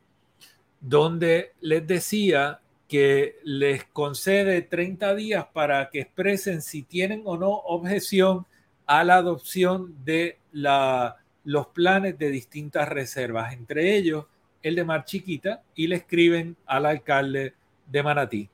donde 0.80 1.52
les 1.60 1.86
decía 1.86 2.60
que 2.88 3.36
les 3.44 3.84
concede 3.84 4.62
30 4.62 5.14
días 5.14 5.46
para 5.52 5.88
que 5.88 6.00
expresen 6.00 6.60
si 6.60 6.82
tienen 6.82 7.22
o 7.24 7.36
no 7.36 7.50
objeción 7.50 8.46
a 8.84 9.04
la 9.04 9.14
adopción 9.14 9.94
de 10.04 10.40
los 10.50 11.66
planes 11.68 12.18
de 12.18 12.30
distintas 12.30 12.88
reservas, 12.88 13.52
entre 13.52 13.96
ellos 13.96 14.26
el 14.64 14.74
de 14.74 14.84
Mar 14.84 15.04
Chiquita, 15.04 15.62
y 15.76 15.86
le 15.86 15.96
escriben 15.96 16.56
al 16.66 16.86
alcalde 16.86 17.54
de 17.86 18.02
Manatí, 18.02 18.50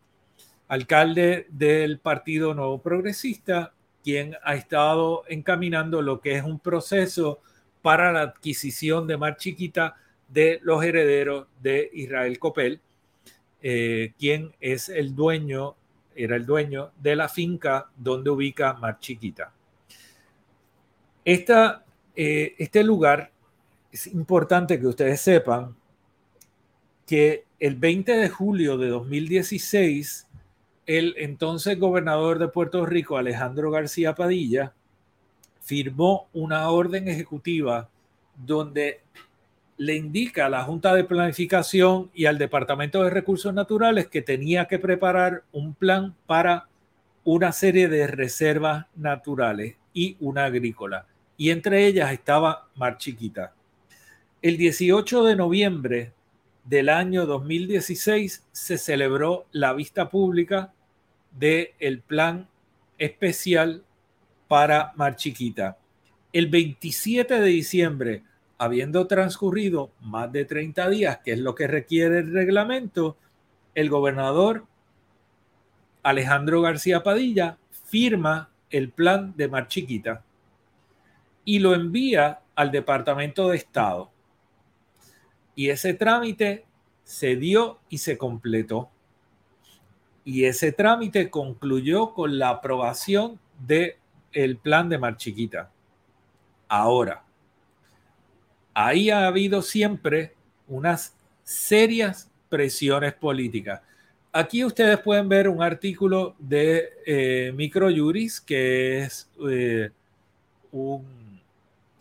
alcalde 0.68 1.46
del 1.48 1.98
Partido 1.98 2.52
Nuevo 2.52 2.82
Progresista, 2.82 3.72
quien 4.04 4.36
ha 4.44 4.54
estado 4.54 5.24
encaminando 5.28 6.02
lo 6.02 6.20
que 6.20 6.34
es 6.34 6.44
un 6.44 6.58
proceso 6.58 7.40
para 7.88 8.12
la 8.12 8.20
adquisición 8.20 9.06
de 9.06 9.16
Mar 9.16 9.38
Chiquita 9.38 9.96
de 10.28 10.60
los 10.62 10.84
herederos 10.84 11.46
de 11.62 11.88
Israel 11.94 12.38
Copel 12.38 12.82
eh, 13.62 14.12
quien 14.18 14.54
es 14.60 14.90
el 14.90 15.14
dueño, 15.14 15.74
era 16.14 16.36
el 16.36 16.44
dueño 16.44 16.92
de 17.00 17.16
la 17.16 17.30
finca 17.30 17.88
donde 17.96 18.28
ubica 18.28 18.74
Mar 18.74 18.98
Chiquita. 18.98 19.54
Eh, 21.24 21.46
este 22.58 22.84
lugar 22.84 23.32
es 23.90 24.06
importante 24.08 24.78
que 24.78 24.86
ustedes 24.86 25.22
sepan 25.22 25.74
que 27.06 27.46
el 27.58 27.76
20 27.76 28.12
de 28.18 28.28
julio 28.28 28.76
de 28.76 28.88
2016, 28.88 30.28
el 30.84 31.14
entonces 31.16 31.78
gobernador 31.78 32.38
de 32.38 32.48
Puerto 32.48 32.84
Rico, 32.84 33.16
Alejandro 33.16 33.70
García 33.70 34.14
Padilla, 34.14 34.74
firmó 35.68 36.30
una 36.32 36.70
orden 36.70 37.08
ejecutiva 37.08 37.90
donde 38.34 39.02
le 39.76 39.96
indica 39.96 40.46
a 40.46 40.48
la 40.48 40.64
Junta 40.64 40.94
de 40.94 41.04
Planificación 41.04 42.10
y 42.14 42.24
al 42.24 42.38
Departamento 42.38 43.04
de 43.04 43.10
Recursos 43.10 43.52
Naturales 43.52 44.06
que 44.06 44.22
tenía 44.22 44.64
que 44.64 44.78
preparar 44.78 45.44
un 45.52 45.74
plan 45.74 46.14
para 46.26 46.68
una 47.22 47.52
serie 47.52 47.88
de 47.88 48.06
reservas 48.06 48.86
naturales 48.96 49.76
y 49.92 50.16
una 50.20 50.46
agrícola. 50.46 51.04
Y 51.36 51.50
entre 51.50 51.84
ellas 51.86 52.14
estaba 52.14 52.68
Mar 52.74 52.96
Chiquita. 52.96 53.52
El 54.40 54.56
18 54.56 55.22
de 55.24 55.36
noviembre 55.36 56.12
del 56.64 56.88
año 56.88 57.26
2016 57.26 58.46
se 58.50 58.78
celebró 58.78 59.44
la 59.52 59.74
vista 59.74 60.08
pública 60.08 60.72
del 61.38 61.72
el 61.78 62.00
plan 62.00 62.48
especial 62.96 63.84
para 64.48 64.92
Mar 64.96 65.16
Chiquita. 65.16 65.78
El 66.32 66.48
27 66.48 67.40
de 67.40 67.46
diciembre 67.46 68.22
habiendo 68.58 69.06
transcurrido 69.06 69.92
más 70.00 70.32
de 70.32 70.44
30 70.44 70.90
días, 70.90 71.18
que 71.24 71.32
es 71.32 71.38
lo 71.38 71.54
que 71.54 71.68
requiere 71.68 72.18
el 72.18 72.32
reglamento, 72.32 73.16
el 73.74 73.88
gobernador 73.88 74.66
Alejandro 76.02 76.60
García 76.62 77.02
Padilla 77.02 77.58
firma 77.70 78.50
el 78.70 78.90
plan 78.90 79.34
de 79.36 79.48
Mar 79.48 79.68
Chiquita 79.68 80.24
y 81.44 81.60
lo 81.60 81.74
envía 81.74 82.40
al 82.56 82.70
Departamento 82.72 83.48
de 83.48 83.56
Estado. 83.56 84.10
Y 85.54 85.70
ese 85.70 85.94
trámite 85.94 86.66
se 87.04 87.36
dio 87.36 87.78
y 87.88 87.98
se 87.98 88.18
completó. 88.18 88.90
Y 90.24 90.44
ese 90.44 90.72
trámite 90.72 91.30
concluyó 91.30 92.12
con 92.12 92.38
la 92.38 92.50
aprobación 92.50 93.38
del 93.66 93.94
el 94.44 94.56
plan 94.56 94.88
de 94.88 94.98
Mar 94.98 95.16
Chiquita. 95.16 95.68
Ahora, 96.68 97.24
ahí 98.72 99.10
ha 99.10 99.26
habido 99.26 99.62
siempre 99.62 100.34
unas 100.68 101.16
serias 101.42 102.30
presiones 102.48 103.14
políticas. 103.14 103.80
Aquí 104.32 104.64
ustedes 104.64 104.98
pueden 105.00 105.28
ver 105.28 105.48
un 105.48 105.60
artículo 105.60 106.36
de 106.38 106.90
eh, 107.04 107.52
Microjuris, 107.52 108.40
que 108.40 109.00
es 109.00 109.28
eh, 109.50 109.90
un, 110.70 111.40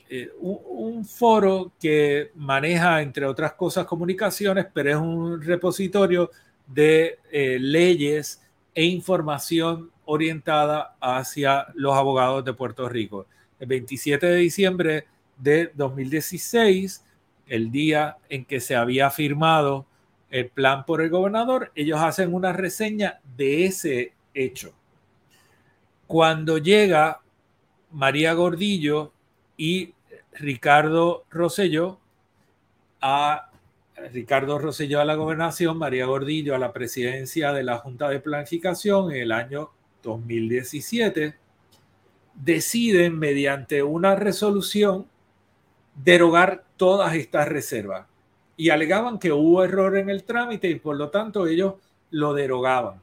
eh, 0.07 0.29
un, 0.39 1.05
foro 1.05 1.71
que 1.79 2.29
maneja, 2.35 3.01
entre 3.01 3.25
otras 3.25 3.53
cosas, 3.53 3.87
comunicaciones, 3.87 4.67
pero 4.71 4.89
es 4.91 4.95
un 4.97 5.41
repositorio 5.41 6.29
de 6.67 7.17
leyes 7.31 8.43
e 8.75 8.83
información 8.83 9.89
orientada 10.07 10.95
hacia 10.99 11.67
los 11.75 11.95
abogados 11.95 12.43
de 12.43 12.53
Puerto 12.53 12.89
Rico. 12.89 13.27
El 13.59 13.67
27 13.67 14.25
de 14.25 14.35
diciembre 14.37 15.05
de 15.37 15.71
2016, 15.75 17.05
el 17.47 17.71
día 17.71 18.17
en 18.29 18.45
que 18.45 18.59
se 18.59 18.75
había 18.75 19.09
firmado 19.11 19.85
el 20.29 20.49
plan 20.49 20.85
por 20.85 21.01
el 21.01 21.09
gobernador, 21.09 21.71
ellos 21.75 21.99
hacen 21.99 22.33
una 22.33 22.53
reseña 22.53 23.19
de 23.35 23.65
ese 23.65 24.13
hecho. 24.33 24.73
Cuando 26.07 26.57
llega 26.57 27.21
María 27.91 28.33
Gordillo 28.33 29.11
y 29.57 29.93
Ricardo 30.33 31.25
Rosselló 31.29 31.99
a 33.01 33.49
Ricardo 34.13 34.59
Rosselló 34.59 35.01
a 35.01 35.05
la 35.05 35.15
gobernación, 35.15 35.77
María 35.77 36.05
Gordillo 36.05 36.55
a 36.55 36.59
la 36.59 36.71
presidencia 36.71 37.51
de 37.51 37.63
la 37.63 37.77
Junta 37.77 38.09
de 38.09 38.19
Planificación 38.19 39.11
en 39.11 39.21
el 39.21 39.31
año 39.31 39.71
2017, 40.03 41.35
deciden 42.35 43.17
mediante 43.17 43.83
una 43.83 44.15
resolución 44.15 45.07
derogar 45.95 46.63
todas 46.77 47.15
estas 47.15 47.47
reservas 47.47 48.07
y 48.55 48.69
alegaban 48.69 49.19
que 49.19 49.31
hubo 49.31 49.63
error 49.63 49.97
en 49.97 50.09
el 50.09 50.23
trámite 50.23 50.69
y 50.69 50.75
por 50.79 50.97
lo 50.97 51.09
tanto 51.09 51.47
ellos 51.47 51.75
lo 52.09 52.33
derogaban. 52.33 53.01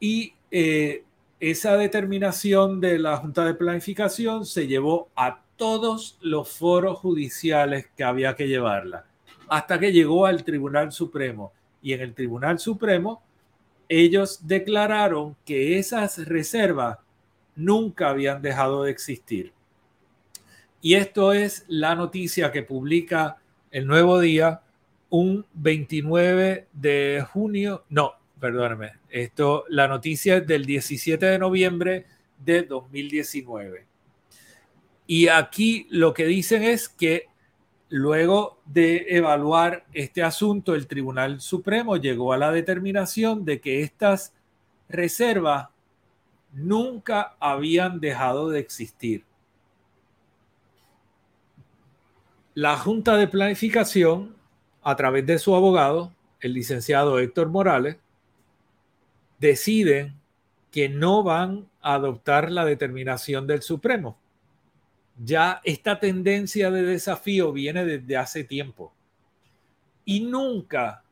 Y 0.00 0.34
eh, 0.50 1.04
esa 1.40 1.76
determinación 1.76 2.80
de 2.80 2.98
la 2.98 3.18
Junta 3.18 3.44
de 3.44 3.54
Planificación 3.54 4.46
se 4.46 4.66
llevó 4.66 5.10
a 5.16 5.42
todos 5.56 6.18
los 6.20 6.50
foros 6.50 6.98
judiciales 6.98 7.86
que 7.96 8.04
había 8.04 8.34
que 8.34 8.48
llevarla, 8.48 9.06
hasta 9.48 9.78
que 9.78 9.92
llegó 9.92 10.26
al 10.26 10.44
Tribunal 10.44 10.92
Supremo. 10.92 11.52
Y 11.82 11.92
en 11.92 12.00
el 12.00 12.14
Tribunal 12.14 12.58
Supremo, 12.58 13.22
ellos 13.88 14.46
declararon 14.46 15.36
que 15.44 15.78
esas 15.78 16.26
reservas 16.26 16.98
nunca 17.54 18.10
habían 18.10 18.42
dejado 18.42 18.84
de 18.84 18.90
existir. 18.90 19.52
Y 20.80 20.94
esto 20.94 21.32
es 21.32 21.64
la 21.68 21.94
noticia 21.94 22.52
que 22.52 22.62
publica 22.62 23.38
el 23.70 23.86
Nuevo 23.86 24.20
Día 24.20 24.60
un 25.08 25.46
29 25.54 26.68
de 26.72 27.26
junio, 27.32 27.84
no, 27.88 28.14
perdóname, 28.40 28.92
esto, 29.08 29.64
la 29.68 29.88
noticia 29.88 30.38
es 30.38 30.46
del 30.46 30.64
17 30.64 31.24
de 31.24 31.38
noviembre 31.38 32.06
de 32.44 32.62
2019. 32.62 33.86
Y 35.06 35.28
aquí 35.28 35.86
lo 35.90 36.12
que 36.12 36.26
dicen 36.26 36.62
es 36.62 36.88
que 36.88 37.26
luego 37.88 38.58
de 38.64 39.06
evaluar 39.08 39.84
este 39.92 40.22
asunto, 40.22 40.74
el 40.74 40.86
Tribunal 40.86 41.40
Supremo 41.40 41.96
llegó 41.96 42.32
a 42.32 42.38
la 42.38 42.50
determinación 42.50 43.44
de 43.44 43.60
que 43.60 43.82
estas 43.82 44.32
reservas 44.88 45.68
nunca 46.52 47.36
habían 47.38 48.00
dejado 48.00 48.48
de 48.48 48.60
existir. 48.60 49.24
La 52.54 52.76
Junta 52.76 53.16
de 53.16 53.28
Planificación, 53.28 54.34
a 54.82 54.96
través 54.96 55.26
de 55.26 55.38
su 55.38 55.54
abogado, 55.54 56.12
el 56.40 56.54
licenciado 56.54 57.18
Héctor 57.18 57.48
Morales, 57.50 57.98
deciden 59.38 60.18
que 60.70 60.88
no 60.88 61.22
van 61.22 61.68
a 61.82 61.94
adoptar 61.94 62.50
la 62.50 62.64
determinación 62.64 63.46
del 63.46 63.62
Supremo 63.62 64.16
ya 65.18 65.60
esta 65.64 65.98
tendencia 65.98 66.70
de 66.70 66.82
desafío 66.82 67.52
viene 67.52 67.84
desde 67.84 68.16
hace 68.16 68.44
tiempo. 68.44 68.92
Y 70.04 70.20
nunca 70.20 71.02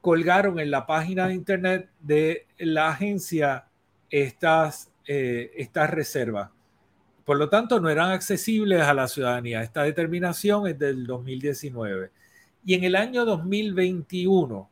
colgaron 0.00 0.60
en 0.60 0.70
la 0.70 0.86
página 0.86 1.28
de 1.28 1.34
internet 1.34 1.88
de 2.00 2.46
la 2.58 2.90
agencia 2.90 3.66
estas, 4.10 4.90
eh, 5.06 5.50
estas 5.56 5.90
reservas. 5.90 6.50
Por 7.24 7.38
lo 7.38 7.48
tanto, 7.48 7.80
no 7.80 7.88
eran 7.88 8.10
accesibles 8.10 8.82
a 8.82 8.92
la 8.92 9.08
ciudadanía. 9.08 9.62
Esta 9.62 9.82
determinación 9.82 10.66
es 10.66 10.78
del 10.78 11.06
2019. 11.06 12.10
Y 12.66 12.74
en 12.74 12.84
el 12.84 12.96
año 12.96 13.24
2021, 13.24 14.70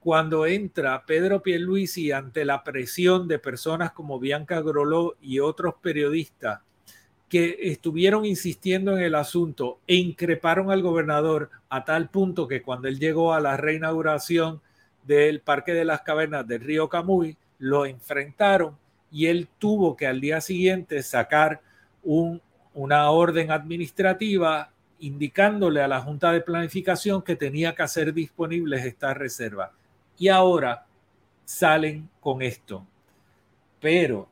cuando 0.00 0.44
entra 0.44 1.06
Pedro 1.06 1.42
Pierluisi 1.42 2.12
ante 2.12 2.44
la 2.44 2.62
presión 2.62 3.26
de 3.26 3.38
personas 3.38 3.92
como 3.92 4.20
Bianca 4.20 4.60
Groló 4.60 5.16
y 5.22 5.40
otros 5.40 5.76
periodistas 5.80 6.60
que 7.28 7.56
estuvieron 7.62 8.24
insistiendo 8.24 8.96
en 8.96 9.02
el 9.02 9.14
asunto 9.14 9.78
e 9.86 9.96
increparon 9.96 10.70
al 10.70 10.82
gobernador 10.82 11.50
a 11.68 11.84
tal 11.84 12.08
punto 12.08 12.46
que 12.46 12.62
cuando 12.62 12.88
él 12.88 12.98
llegó 12.98 13.32
a 13.32 13.40
la 13.40 13.56
reinauguración 13.56 14.60
del 15.04 15.40
Parque 15.40 15.72
de 15.72 15.84
las 15.84 16.02
Cavernas 16.02 16.46
del 16.46 16.60
río 16.60 16.88
Camuy, 16.88 17.36
lo 17.58 17.86
enfrentaron 17.86 18.76
y 19.10 19.26
él 19.26 19.48
tuvo 19.58 19.96
que 19.96 20.06
al 20.06 20.20
día 20.20 20.40
siguiente 20.40 21.02
sacar 21.02 21.60
un, 22.02 22.40
una 22.74 23.10
orden 23.10 23.50
administrativa 23.50 24.70
indicándole 24.98 25.82
a 25.82 25.88
la 25.88 26.00
Junta 26.00 26.32
de 26.32 26.40
Planificación 26.40 27.22
que 27.22 27.36
tenía 27.36 27.74
que 27.74 27.82
hacer 27.82 28.12
disponibles 28.14 28.84
estas 28.84 29.16
reservas. 29.16 29.70
Y 30.18 30.28
ahora 30.28 30.86
salen 31.44 32.08
con 32.20 32.42
esto. 32.42 32.86
Pero 33.80 34.28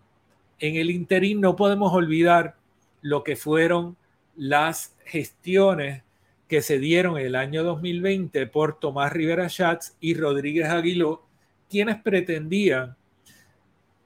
en 0.58 0.76
el 0.76 0.90
interín 0.90 1.40
no 1.40 1.56
podemos 1.56 1.92
olvidar 1.92 2.56
lo 3.02 3.22
que 3.22 3.36
fueron 3.36 3.96
las 4.36 4.96
gestiones 5.04 6.02
que 6.48 6.62
se 6.62 6.78
dieron 6.78 7.18
en 7.18 7.26
el 7.26 7.36
año 7.36 7.64
2020 7.64 8.46
por 8.46 8.78
Tomás 8.78 9.12
Rivera 9.12 9.48
Schatz 9.48 9.96
y 10.00 10.14
Rodríguez 10.14 10.68
Aguiló, 10.68 11.26
quienes 11.68 12.00
pretendían 12.02 12.96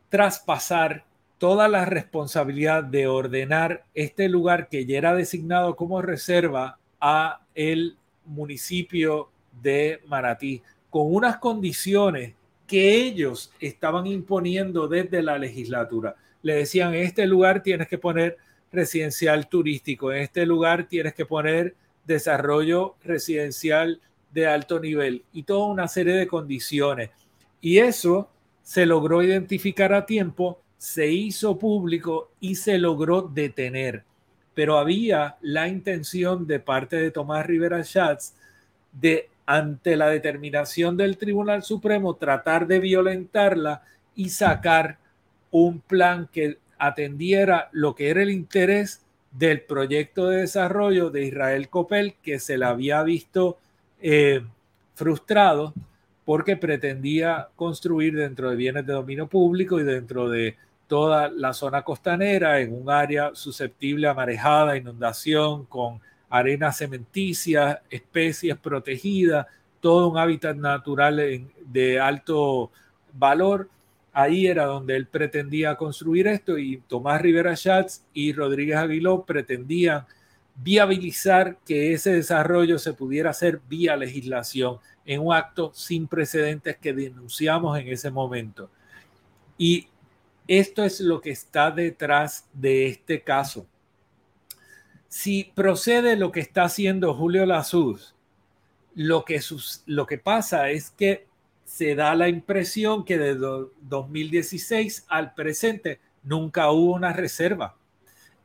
traspasar 0.08 1.04
toda 1.38 1.68
la 1.68 1.84
responsabilidad 1.84 2.82
de 2.82 3.06
ordenar 3.06 3.84
este 3.94 4.28
lugar 4.28 4.68
que 4.68 4.86
ya 4.86 4.98
era 4.98 5.14
designado 5.14 5.76
como 5.76 6.00
reserva 6.00 6.78
a 7.00 7.40
el 7.54 7.96
municipio 8.24 9.30
de 9.60 10.00
Maratí, 10.06 10.62
con 10.88 11.14
unas 11.14 11.38
condiciones 11.38 12.34
que 12.66 12.94
ellos 12.94 13.52
estaban 13.60 14.06
imponiendo 14.06 14.88
desde 14.88 15.22
la 15.22 15.38
legislatura. 15.38 16.16
Le 16.42 16.54
decían, 16.54 16.94
este 16.94 17.26
lugar 17.26 17.62
tienes 17.62 17.88
que 17.88 17.98
poner 17.98 18.38
residencial 18.76 19.48
turístico. 19.48 20.12
En 20.12 20.22
este 20.22 20.46
lugar 20.46 20.86
tienes 20.86 21.14
que 21.14 21.26
poner 21.26 21.74
desarrollo 22.06 22.94
residencial 23.02 24.00
de 24.32 24.46
alto 24.46 24.78
nivel 24.78 25.24
y 25.32 25.42
toda 25.42 25.66
una 25.66 25.88
serie 25.88 26.14
de 26.14 26.28
condiciones. 26.28 27.10
Y 27.60 27.78
eso 27.78 28.28
se 28.62 28.86
logró 28.86 29.22
identificar 29.22 29.92
a 29.92 30.06
tiempo, 30.06 30.60
se 30.76 31.08
hizo 31.08 31.58
público 31.58 32.30
y 32.38 32.56
se 32.56 32.78
logró 32.78 33.22
detener. 33.22 34.04
Pero 34.54 34.78
había 34.78 35.36
la 35.40 35.68
intención 35.68 36.46
de 36.46 36.60
parte 36.60 36.96
de 36.96 37.10
Tomás 37.10 37.46
Rivera 37.46 37.82
Schatz 37.82 38.34
de, 38.92 39.30
ante 39.46 39.96
la 39.96 40.08
determinación 40.08 40.96
del 40.96 41.16
Tribunal 41.16 41.62
Supremo, 41.62 42.14
tratar 42.14 42.66
de 42.66 42.78
violentarla 42.80 43.82
y 44.14 44.28
sacar 44.30 44.98
un 45.50 45.80
plan 45.80 46.28
que 46.30 46.58
atendiera 46.78 47.68
lo 47.72 47.94
que 47.94 48.10
era 48.10 48.22
el 48.22 48.30
interés 48.30 49.02
del 49.32 49.62
proyecto 49.62 50.28
de 50.28 50.38
desarrollo 50.38 51.10
de 51.10 51.26
Israel 51.26 51.68
Copel, 51.68 52.14
que 52.22 52.38
se 52.38 52.56
le 52.56 52.64
había 52.64 53.02
visto 53.02 53.58
eh, 54.00 54.42
frustrado 54.94 55.74
porque 56.24 56.56
pretendía 56.56 57.48
construir 57.54 58.16
dentro 58.16 58.50
de 58.50 58.56
bienes 58.56 58.86
de 58.86 58.94
dominio 58.94 59.28
público 59.28 59.78
y 59.78 59.84
dentro 59.84 60.28
de 60.28 60.56
toda 60.88 61.28
la 61.28 61.52
zona 61.52 61.82
costanera 61.82 62.60
en 62.60 62.72
un 62.72 62.90
área 62.90 63.30
susceptible 63.34 64.08
a 64.08 64.14
marejada, 64.14 64.76
inundación, 64.76 65.66
con 65.66 66.00
arena 66.28 66.72
cementicias, 66.72 67.78
especies 67.90 68.56
protegidas, 68.56 69.46
todo 69.80 70.08
un 70.08 70.18
hábitat 70.18 70.56
natural 70.56 71.46
de 71.64 72.00
alto 72.00 72.70
valor 73.12 73.68
ahí 74.16 74.46
era 74.46 74.64
donde 74.64 74.96
él 74.96 75.06
pretendía 75.06 75.76
construir 75.76 76.26
esto 76.26 76.56
y 76.56 76.78
Tomás 76.88 77.20
Rivera 77.20 77.54
Schatz 77.54 78.02
y 78.14 78.32
Rodríguez 78.32 78.78
Aguiló 78.78 79.26
pretendían 79.26 80.06
viabilizar 80.54 81.58
que 81.66 81.92
ese 81.92 82.14
desarrollo 82.14 82.78
se 82.78 82.94
pudiera 82.94 83.28
hacer 83.28 83.60
vía 83.68 83.94
legislación 83.94 84.78
en 85.04 85.20
un 85.20 85.34
acto 85.34 85.70
sin 85.74 86.08
precedentes 86.08 86.78
que 86.78 86.94
denunciamos 86.94 87.78
en 87.78 87.88
ese 87.88 88.10
momento. 88.10 88.70
Y 89.58 89.88
esto 90.48 90.82
es 90.82 91.00
lo 91.00 91.20
que 91.20 91.32
está 91.32 91.70
detrás 91.70 92.48
de 92.54 92.86
este 92.86 93.22
caso. 93.22 93.66
Si 95.08 95.44
procede 95.54 96.16
lo 96.16 96.32
que 96.32 96.40
está 96.40 96.64
haciendo 96.64 97.12
Julio 97.12 97.44
Lazuz, 97.44 98.14
lo 98.94 99.26
que, 99.26 99.42
lo 99.84 100.06
que 100.06 100.16
pasa 100.16 100.70
es 100.70 100.88
que 100.88 101.25
se 101.76 101.94
da 101.94 102.14
la 102.14 102.30
impresión 102.30 103.04
que 103.04 103.18
de 103.18 103.34
2016 103.34 105.04
al 105.08 105.34
presente 105.34 106.00
nunca 106.22 106.70
hubo 106.70 106.94
una 106.94 107.12
reserva 107.12 107.76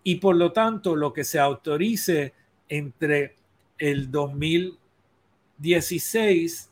y 0.04 0.16
por 0.16 0.36
lo 0.36 0.52
tanto 0.52 0.98
lo 0.98 1.14
que 1.14 1.24
se 1.24 1.40
autorice 1.40 2.34
entre 2.68 3.38
el 3.78 4.12
2016 4.12 6.70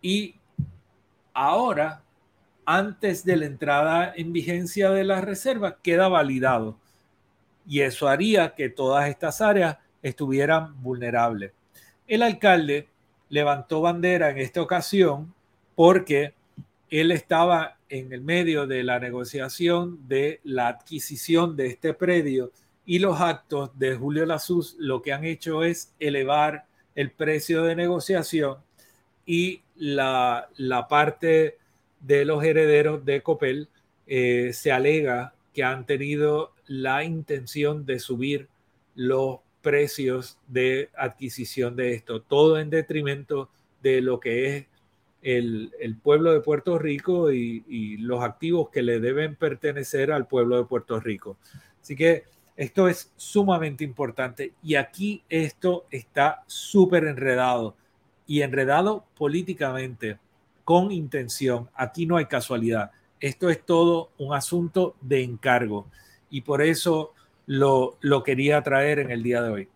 y 0.00 0.36
ahora, 1.34 2.00
antes 2.64 3.22
de 3.22 3.36
la 3.36 3.44
entrada 3.44 4.10
en 4.16 4.32
vigencia 4.32 4.88
de 4.88 5.04
la 5.04 5.20
reserva, 5.20 5.76
queda 5.82 6.08
validado. 6.08 6.78
Y 7.66 7.80
eso 7.80 8.08
haría 8.08 8.54
que 8.54 8.70
todas 8.70 9.10
estas 9.10 9.42
áreas 9.42 9.76
estuvieran 10.02 10.82
vulnerables. 10.82 11.52
El 12.06 12.22
alcalde 12.22 12.88
levantó 13.28 13.82
bandera 13.82 14.30
en 14.30 14.38
esta 14.38 14.62
ocasión 14.62 15.34
porque 15.78 16.34
él 16.90 17.12
estaba 17.12 17.78
en 17.88 18.12
el 18.12 18.20
medio 18.20 18.66
de 18.66 18.82
la 18.82 18.98
negociación 18.98 20.08
de 20.08 20.40
la 20.42 20.66
adquisición 20.66 21.54
de 21.54 21.68
este 21.68 21.94
predio 21.94 22.50
y 22.84 22.98
los 22.98 23.20
actos 23.20 23.78
de 23.78 23.94
Julio 23.94 24.26
Lazus 24.26 24.74
lo 24.80 25.02
que 25.02 25.12
han 25.12 25.24
hecho 25.24 25.62
es 25.62 25.94
elevar 26.00 26.64
el 26.96 27.12
precio 27.12 27.62
de 27.62 27.76
negociación 27.76 28.56
y 29.24 29.62
la, 29.76 30.48
parte 30.90 31.58
de 32.00 32.24
los 32.24 32.42
herederos 32.42 33.04
de 33.04 33.22
Copel 33.22 33.68
eh, 34.08 34.50
se 34.54 34.72
alega 34.72 35.32
que 35.54 35.62
han 35.62 35.86
tenido 35.86 36.54
la 36.66 37.04
intención 37.04 37.86
de 37.86 38.00
subir 38.00 38.48
los 38.96 39.38
precios 39.62 40.38
de 40.48 40.90
adquisición 40.96 41.76
de 41.76 41.94
esto, 41.94 42.20
todo 42.20 42.58
en 42.58 42.68
detrimento 42.68 43.48
de 43.80 44.00
lo 44.00 44.18
que 44.18 44.56
es 44.56 44.66
el, 45.22 45.96
pueblo 46.02 46.32
de 46.32 46.40
Puerto 46.40 46.78
Rico 46.78 47.32
y, 47.32 47.96
los 47.98 48.22
activos 48.22 48.70
que 48.70 48.82
le 48.82 49.00
deben 49.00 49.36
pertenecer 49.36 50.12
al 50.12 50.26
pueblo 50.26 50.56
de 50.56 50.64
Puerto 50.64 51.00
Rico. 51.00 51.36
Así 51.80 51.96
que 51.96 52.24
esto 52.56 52.88
es 52.88 53.12
sumamente 53.16 53.84
importante 53.84 54.52
y 54.62 54.74
aquí 54.74 55.22
esto 55.28 55.86
está 55.90 56.42
súper 56.46 57.04
enredado 57.04 57.76
y 58.26 58.42
enredado 58.42 59.04
políticamente 59.16 60.18
con 60.64 60.92
intención. 60.92 61.70
Aquí 61.74 62.04
no 62.04 62.16
hay 62.16 62.26
casualidad. 62.26 62.90
Esto 63.20 63.48
es 63.48 63.64
todo 63.64 64.10
un 64.18 64.34
asunto 64.34 64.96
de 65.00 65.22
encargo 65.22 65.86
y 66.30 66.42
por 66.42 66.62
eso 66.62 67.14
lo, 67.46 67.96
quería 68.24 68.62
traer 68.62 68.98
en 68.98 69.10
el 69.10 69.22
día 69.22 69.42
de 69.42 69.50
hoy. 69.50 69.68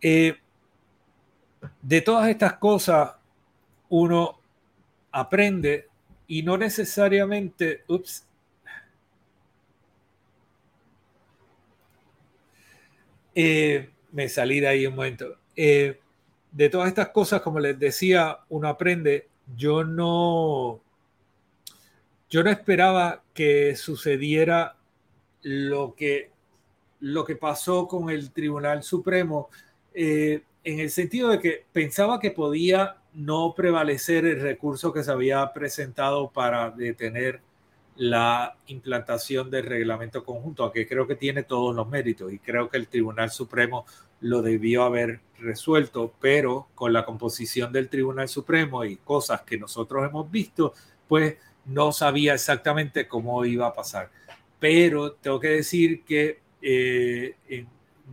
Eh, 0.00 0.36
de 1.80 2.00
todas 2.00 2.28
estas 2.28 2.54
cosas, 2.54 3.12
uno 3.92 4.40
aprende 5.10 5.86
y 6.26 6.42
no 6.42 6.56
necesariamente, 6.56 7.84
ups, 7.88 8.26
Eh, 13.34 13.88
me 14.12 14.28
salí 14.28 14.60
de 14.60 14.68
ahí 14.68 14.86
un 14.86 14.94
momento. 14.94 15.38
Eh, 15.56 15.98
de 16.50 16.68
todas 16.68 16.88
estas 16.88 17.08
cosas, 17.08 17.40
como 17.40 17.60
les 17.60 17.78
decía, 17.78 18.40
uno 18.50 18.68
aprende. 18.68 19.28
Yo 19.56 19.84
no, 19.84 20.82
yo 22.28 22.42
no 22.42 22.50
esperaba 22.50 23.22
que 23.32 23.74
sucediera 23.74 24.76
lo 25.40 25.94
que, 25.94 26.30
lo 27.00 27.24
que 27.24 27.36
pasó 27.36 27.88
con 27.88 28.10
el 28.10 28.32
Tribunal 28.32 28.82
Supremo, 28.82 29.48
eh, 29.94 30.42
en 30.62 30.80
el 30.80 30.90
sentido 30.90 31.30
de 31.30 31.38
que 31.38 31.64
pensaba 31.72 32.20
que 32.20 32.32
podía 32.32 33.01
no 33.14 33.54
prevalecer 33.54 34.24
el 34.24 34.40
recurso 34.40 34.92
que 34.92 35.04
se 35.04 35.10
había 35.10 35.52
presentado 35.52 36.30
para 36.30 36.70
detener 36.70 37.40
la 37.96 38.56
implantación 38.68 39.50
del 39.50 39.66
reglamento 39.66 40.24
conjunto, 40.24 40.72
que 40.72 40.86
creo 40.86 41.06
que 41.06 41.16
tiene 41.16 41.42
todos 41.42 41.74
los 41.74 41.88
méritos 41.88 42.32
y 42.32 42.38
creo 42.38 42.70
que 42.70 42.78
el 42.78 42.88
Tribunal 42.88 43.30
Supremo 43.30 43.84
lo 44.20 44.40
debió 44.40 44.84
haber 44.84 45.20
resuelto, 45.38 46.14
pero 46.20 46.68
con 46.74 46.92
la 46.92 47.04
composición 47.04 47.72
del 47.72 47.88
Tribunal 47.88 48.28
Supremo 48.28 48.84
y 48.84 48.96
cosas 48.96 49.42
que 49.42 49.58
nosotros 49.58 50.08
hemos 50.08 50.30
visto, 50.30 50.72
pues 51.06 51.36
no 51.66 51.92
sabía 51.92 52.34
exactamente 52.34 53.06
cómo 53.06 53.44
iba 53.44 53.66
a 53.66 53.74
pasar. 53.74 54.10
Pero 54.58 55.12
tengo 55.12 55.38
que 55.38 55.48
decir 55.48 56.02
que 56.04 56.40
eh, 56.62 57.34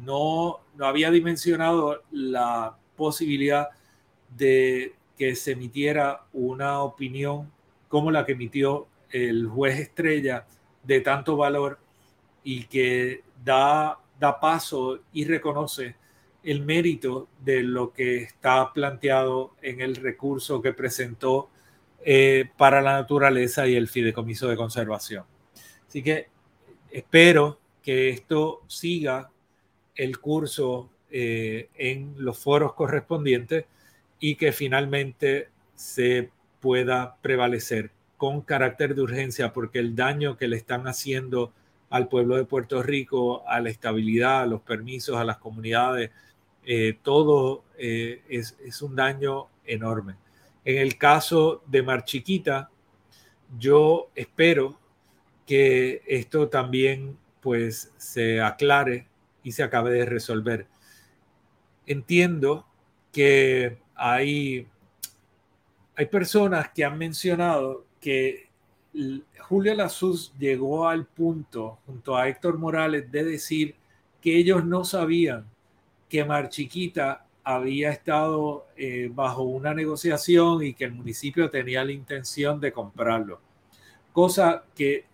no, 0.04 0.60
no 0.76 0.86
había 0.86 1.12
dimensionado 1.12 2.04
la 2.12 2.76
posibilidad 2.97 3.70
de 4.36 4.96
que 5.18 5.36
se 5.36 5.52
emitiera 5.52 6.26
una 6.34 6.82
opinión 6.82 7.52
como 7.88 8.12
la 8.12 8.26
que 8.26 8.34
emitió 8.34 8.88
el 9.12 9.48
juez 9.48 9.80
estrella 9.80 10.46
de 10.84 11.02
tanto 11.02 11.36
valor 11.36 11.80
y 12.44 12.66
que 12.66 13.24
da, 13.44 14.00
da 14.20 14.40
paso 14.40 15.00
y 15.12 15.26
reconoce 15.26 15.96
el 16.44 16.64
mérito 16.64 17.28
de 17.44 17.64
lo 17.64 17.92
que 17.92 18.24
está 18.24 18.72
planteado 18.72 19.56
en 19.62 19.82
el 19.82 19.96
recurso 19.96 20.62
que 20.62 20.74
presentó 20.74 21.50
eh, 22.06 22.50
para 22.58 22.82
la 22.82 22.94
naturaleza 22.94 23.68
y 23.68 23.76
el 23.76 23.90
fideicomiso 23.90 24.48
de 24.48 24.56
conservación. 24.56 25.26
Así 25.88 26.02
que 26.02 26.28
espero 26.92 27.60
que 27.82 28.10
esto 28.10 28.62
siga 28.68 29.32
el 29.96 30.20
curso 30.20 30.90
eh, 31.12 31.70
en 31.76 32.14
los 32.18 32.38
foros 32.40 32.74
correspondientes 32.74 33.66
y 34.20 34.36
que 34.36 34.52
finalmente 34.52 35.50
se 35.76 36.30
pueda 36.60 37.16
prevalecer 37.22 37.92
con 38.18 38.42
carácter 38.42 38.96
de 38.96 39.02
urgencia 39.02 39.54
porque 39.54 39.80
el 39.80 39.96
daño 39.96 40.38
que 40.38 40.48
le 40.48 40.58
están 40.58 40.88
haciendo 40.88 41.54
al 41.90 42.08
pueblo 42.10 42.36
de 42.36 42.46
Puerto 42.46 42.84
Rico, 42.84 43.48
a 43.48 43.60
la 43.62 43.70
estabilidad, 43.70 44.42
a 44.42 44.46
los 44.46 44.62
permisos, 44.62 45.18
a 45.18 45.24
las 45.24 45.38
comunidades, 45.38 46.12
eh, 46.66 46.98
todo 47.02 47.64
eh, 47.78 48.22
es, 48.30 48.58
es, 48.64 48.82
un 48.82 48.96
daño 48.96 49.48
enorme. 49.66 50.16
En 50.66 50.78
el 50.78 50.98
caso 50.98 51.64
de 51.66 51.82
Mar 51.82 52.04
Chiquita, 52.04 52.70
yo 53.58 54.12
espero 54.14 54.78
que 55.48 56.04
esto 56.06 56.50
también 56.50 57.18
pues 57.40 57.92
se 57.98 58.42
aclare 58.42 59.08
y 59.44 59.54
se 59.54 59.64
acabe 59.64 59.92
de 59.92 60.06
resolver. 60.06 60.68
Entiendo 61.88 62.68
que 63.12 63.80
hay, 64.00 64.66
hay 65.95 66.06
personas 66.06 66.70
que 66.74 66.86
han 66.86 66.97
mencionado 66.97 67.86
que 68.00 68.50
Julio 69.47 69.76
Lazus 69.76 70.34
llegó 70.39 70.88
al 70.88 71.06
punto, 71.06 71.80
junto 71.86 72.16
a 72.16 72.28
Héctor 72.28 72.58
Morales, 72.58 73.12
de 73.12 73.24
decir 73.24 73.76
que 74.22 74.38
ellos 74.38 74.66
no 74.66 74.84
sabían 74.84 75.45
que 76.08 76.26
Marchiquita 76.26 77.26
había 77.43 77.91
estado 77.91 78.68
eh, 78.76 79.10
bajo 79.14 79.43
una 79.43 79.74
negociación 79.74 80.64
y 80.64 80.74
que 80.74 80.86
el 80.86 80.93
municipio 80.93 81.50
tenía 81.50 81.84
la 81.84 81.91
intención 81.91 82.60
de 82.60 82.72
comprarlo. 82.72 83.41
Cosa 84.14 84.64
que 84.76 85.06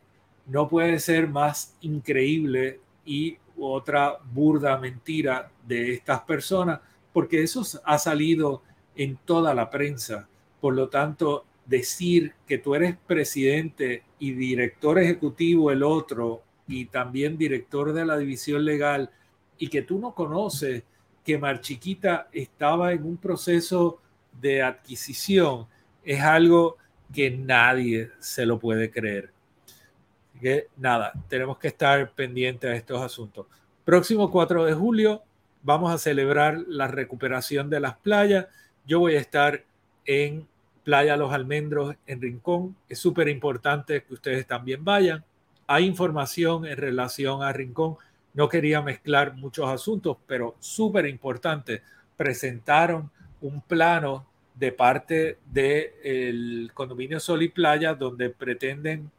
no 0.47 0.67
puede 0.67 0.99
ser 0.99 1.27
más 1.27 1.75
increíble 1.81 2.79
y 3.05 3.37
otra 3.57 4.17
burda 4.31 4.77
mentira 4.77 5.51
de 5.65 5.93
estas 5.93 6.21
personas, 6.21 6.79
porque 7.13 7.41
eso 7.43 7.63
ha 7.83 7.97
salido 7.97 8.61
en 8.95 9.17
toda 9.17 9.53
la 9.53 9.69
prensa. 9.69 10.27
Por 10.59 10.75
lo 10.75 10.89
tanto, 10.89 11.45
decir 11.65 12.33
que 12.47 12.57
tú 12.57 12.75
eres 12.75 12.95
presidente 13.07 14.03
y 14.19 14.31
director 14.33 14.99
ejecutivo 14.99 15.71
el 15.71 15.83
otro 15.83 16.43
y 16.67 16.85
también 16.85 17.37
director 17.37 17.93
de 17.93 18.05
la 18.05 18.17
división 18.17 18.65
legal 18.65 19.09
y 19.57 19.67
que 19.67 19.81
tú 19.81 19.99
no 19.99 20.13
conoces 20.13 20.83
que 21.23 21.37
Marchiquita 21.37 22.29
estaba 22.31 22.93
en 22.93 23.03
un 23.03 23.17
proceso 23.17 23.99
de 24.39 24.61
adquisición 24.61 25.67
es 26.03 26.21
algo 26.21 26.77
que 27.13 27.31
nadie 27.31 28.11
se 28.19 28.45
lo 28.45 28.59
puede 28.59 28.91
creer. 28.91 29.31
Nada, 30.77 31.13
tenemos 31.27 31.57
que 31.57 31.69
estar 31.69 32.11
pendientes 32.11 32.69
a 32.69 32.75
estos 32.75 33.01
asuntos. 33.01 33.47
Próximo 33.83 34.29
4 34.29 34.65
de 34.65 34.73
julio 34.73 35.23
vamos 35.63 35.91
a 35.91 35.97
celebrar 35.97 36.59
la 36.67 36.87
recuperación 36.87 37.69
de 37.69 37.79
las 37.79 37.97
playas. 37.97 38.45
Yo 38.85 38.99
voy 38.99 39.15
a 39.15 39.19
estar 39.19 39.63
en 40.05 40.47
Playa 40.83 41.17
Los 41.17 41.33
Almendros 41.33 41.95
en 42.05 42.21
Rincón. 42.21 42.75
Es 42.87 42.99
súper 42.99 43.27
importante 43.27 44.03
que 44.03 44.13
ustedes 44.13 44.45
también 44.45 44.85
vayan. 44.85 45.23
Hay 45.67 45.85
información 45.85 46.65
en 46.65 46.77
relación 46.77 47.41
a 47.41 47.51
Rincón. 47.51 47.97
No 48.33 48.47
quería 48.47 48.81
mezclar 48.81 49.35
muchos 49.35 49.67
asuntos, 49.67 50.17
pero 50.27 50.55
súper 50.59 51.07
importante. 51.07 51.81
Presentaron 52.15 53.09
un 53.41 53.61
plano 53.61 54.27
de 54.53 54.71
parte 54.71 55.39
del 55.51 56.71
condominio 56.73 57.19
Sol 57.19 57.41
y 57.41 57.49
Playa 57.49 57.93
donde 57.93 58.29
pretenden 58.29 59.11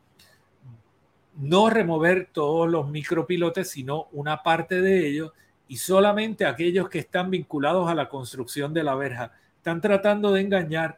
no 1.36 1.68
remover 1.68 2.28
todos 2.32 2.70
los 2.70 2.88
micropilotes, 2.88 3.68
sino 3.70 4.06
una 4.12 4.42
parte 4.42 4.80
de 4.80 5.06
ellos 5.06 5.32
y 5.68 5.76
solamente 5.76 6.46
aquellos 6.46 6.88
que 6.88 7.00
están 7.00 7.30
vinculados 7.30 7.88
a 7.88 7.94
la 7.94 8.08
construcción 8.08 8.72
de 8.72 8.84
la 8.84 8.94
verja. 8.94 9.32
Están 9.66 9.80
tratando 9.80 10.30
de 10.30 10.42
engañar 10.42 10.96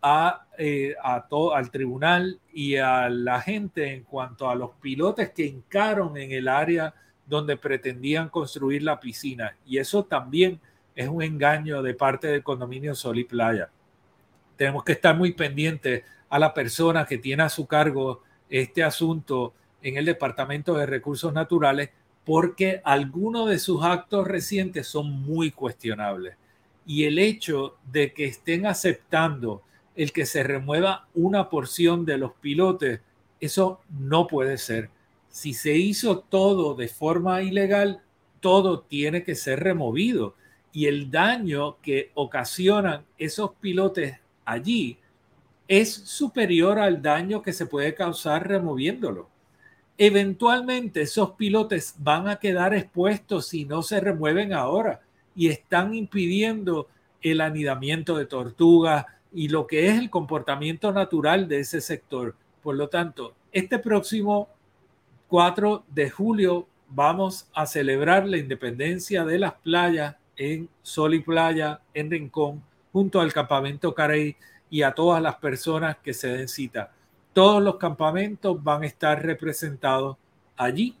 a, 0.00 0.46
eh, 0.56 0.94
todo, 1.28 1.54
al 1.54 1.70
tribunal 1.70 2.40
y 2.50 2.76
a 2.76 3.10
la 3.10 3.42
gente 3.42 3.92
en 3.92 4.04
cuanto 4.04 4.48
a 4.48 4.54
los 4.54 4.70
pilotes 4.80 5.32
que 5.32 5.44
hincaron 5.44 6.16
en 6.16 6.32
el 6.32 6.48
área 6.48 6.94
donde 7.26 7.58
pretendían 7.58 8.30
construir 8.30 8.82
la 8.82 8.98
piscina. 8.98 9.54
Y 9.66 9.76
eso 9.76 10.06
también 10.06 10.58
es 10.94 11.08
un 11.08 11.22
engaño 11.22 11.82
de 11.82 11.92
parte 11.92 12.28
del 12.28 12.42
condominio 12.42 12.94
Sol 12.94 13.18
y 13.18 13.24
Playa. 13.24 13.68
Tenemos 14.56 14.82
que 14.82 14.92
estar 14.92 15.14
muy 15.14 15.34
pendientes 15.34 16.02
a 16.30 16.38
la 16.38 16.54
persona 16.54 17.04
que 17.04 17.18
tiene 17.18 17.42
a 17.42 17.50
su 17.50 17.66
cargo 17.66 18.22
este 18.48 18.82
asunto 18.82 19.52
en 19.82 19.98
el 19.98 20.06
Departamento 20.06 20.72
de 20.72 20.86
Recursos 20.86 21.34
Naturales 21.34 21.90
porque 22.24 22.80
algunos 22.82 23.50
de 23.50 23.58
sus 23.58 23.84
actos 23.84 24.26
recientes 24.26 24.86
son 24.86 25.10
muy 25.10 25.50
cuestionables. 25.50 26.34
Y 26.86 27.04
el 27.04 27.18
hecho 27.18 27.76
de 27.90 28.12
que 28.12 28.26
estén 28.26 28.64
aceptando 28.64 29.62
el 29.96 30.12
que 30.12 30.24
se 30.24 30.44
remueva 30.44 31.08
una 31.14 31.50
porción 31.50 32.06
de 32.06 32.16
los 32.16 32.32
pilotes, 32.34 33.00
eso 33.40 33.80
no 33.90 34.28
puede 34.28 34.56
ser. 34.56 34.90
Si 35.28 35.52
se 35.52 35.76
hizo 35.76 36.20
todo 36.20 36.74
de 36.74 36.86
forma 36.88 37.42
ilegal, 37.42 38.02
todo 38.40 38.80
tiene 38.80 39.24
que 39.24 39.34
ser 39.34 39.60
removido. 39.60 40.36
Y 40.72 40.86
el 40.86 41.10
daño 41.10 41.80
que 41.80 42.12
ocasionan 42.14 43.04
esos 43.18 43.52
pilotes 43.60 44.18
allí 44.44 44.98
es 45.66 45.92
superior 45.92 46.78
al 46.78 47.02
daño 47.02 47.42
que 47.42 47.52
se 47.52 47.66
puede 47.66 47.94
causar 47.94 48.46
removiéndolo. 48.46 49.28
Eventualmente 49.98 51.02
esos 51.02 51.32
pilotes 51.32 51.94
van 51.98 52.28
a 52.28 52.36
quedar 52.36 52.74
expuestos 52.74 53.48
si 53.48 53.64
no 53.64 53.82
se 53.82 53.98
remueven 53.98 54.52
ahora 54.52 55.00
y 55.36 55.48
están 55.48 55.94
impidiendo 55.94 56.88
el 57.20 57.40
anidamiento 57.40 58.16
de 58.16 58.26
tortugas 58.26 59.06
y 59.32 59.48
lo 59.48 59.66
que 59.66 59.88
es 59.88 59.98
el 59.98 60.10
comportamiento 60.10 60.92
natural 60.92 61.46
de 61.46 61.60
ese 61.60 61.80
sector. 61.80 62.34
Por 62.62 62.76
lo 62.76 62.88
tanto, 62.88 63.34
este 63.52 63.78
próximo 63.78 64.48
4 65.28 65.84
de 65.88 66.10
julio 66.10 66.66
vamos 66.88 67.48
a 67.52 67.66
celebrar 67.66 68.26
la 68.26 68.38
independencia 68.38 69.24
de 69.24 69.38
las 69.38 69.54
playas 69.54 70.16
en 70.36 70.68
Sol 70.82 71.14
y 71.14 71.20
Playa, 71.20 71.80
en 71.94 72.10
Rincón, 72.10 72.62
junto 72.92 73.20
al 73.20 73.32
campamento 73.32 73.94
Carey 73.94 74.36
y 74.70 74.82
a 74.82 74.92
todas 74.92 75.22
las 75.22 75.36
personas 75.36 75.96
que 75.98 76.14
se 76.14 76.28
den 76.28 76.48
cita. 76.48 76.92
Todos 77.32 77.62
los 77.62 77.76
campamentos 77.76 78.62
van 78.62 78.82
a 78.82 78.86
estar 78.86 79.22
representados 79.24 80.16
allí 80.56 80.96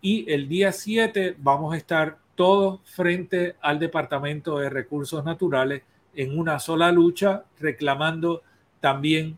y 0.00 0.30
el 0.30 0.48
día 0.48 0.72
7 0.72 1.36
vamos 1.38 1.74
a 1.74 1.76
estar 1.76 2.18
todos 2.40 2.80
frente 2.86 3.56
al 3.60 3.78
Departamento 3.78 4.60
de 4.60 4.70
Recursos 4.70 5.22
Naturales 5.26 5.82
en 6.14 6.38
una 6.38 6.58
sola 6.58 6.90
lucha, 6.90 7.44
reclamando 7.58 8.42
también 8.80 9.36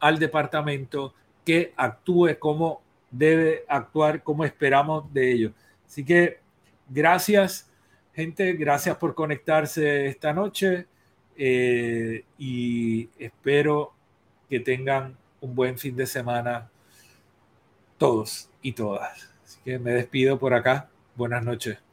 al 0.00 0.18
departamento 0.18 1.14
que 1.46 1.72
actúe 1.76 2.40
como 2.40 2.82
debe 3.08 3.62
actuar, 3.68 4.24
como 4.24 4.44
esperamos 4.44 5.14
de 5.14 5.30
ellos. 5.30 5.52
Así 5.86 6.04
que 6.04 6.40
gracias, 6.88 7.70
gente, 8.14 8.54
gracias 8.54 8.96
por 8.96 9.14
conectarse 9.14 10.08
esta 10.08 10.32
noche. 10.32 10.88
Eh, 11.36 12.24
y 12.36 13.10
espero 13.16 13.92
que 14.48 14.58
tengan 14.58 15.16
un 15.40 15.54
buen 15.54 15.78
fin 15.78 15.94
de 15.94 16.06
semana 16.06 16.68
todos 17.96 18.50
y 18.60 18.72
todas. 18.72 19.30
Así 19.44 19.60
que 19.64 19.78
me 19.78 19.92
despido 19.92 20.36
por 20.36 20.52
acá. 20.52 20.88
Buenas 21.14 21.44
noches. 21.44 21.89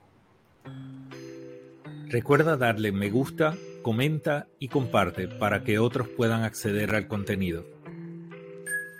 Recuerda 2.09 2.55
darle 2.55 2.93
me 2.93 3.09
gusta, 3.09 3.57
comenta 3.81 4.47
y 4.59 4.69
comparte 4.69 5.27
para 5.27 5.63
que 5.63 5.77
otros 5.77 6.07
puedan 6.07 6.43
acceder 6.43 6.95
al 6.95 7.07
contenido. 7.07 7.65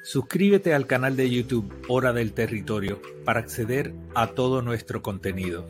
Suscríbete 0.03 0.73
al 0.73 0.87
canal 0.87 1.15
de 1.15 1.29
YouTube 1.29 1.73
Hora 1.87 2.11
del 2.11 2.33
Territorio 2.33 3.01
para 3.23 3.39
acceder 3.39 3.93
a 4.13 4.27
todo 4.27 4.61
nuestro 4.61 5.01
contenido. 5.01 5.69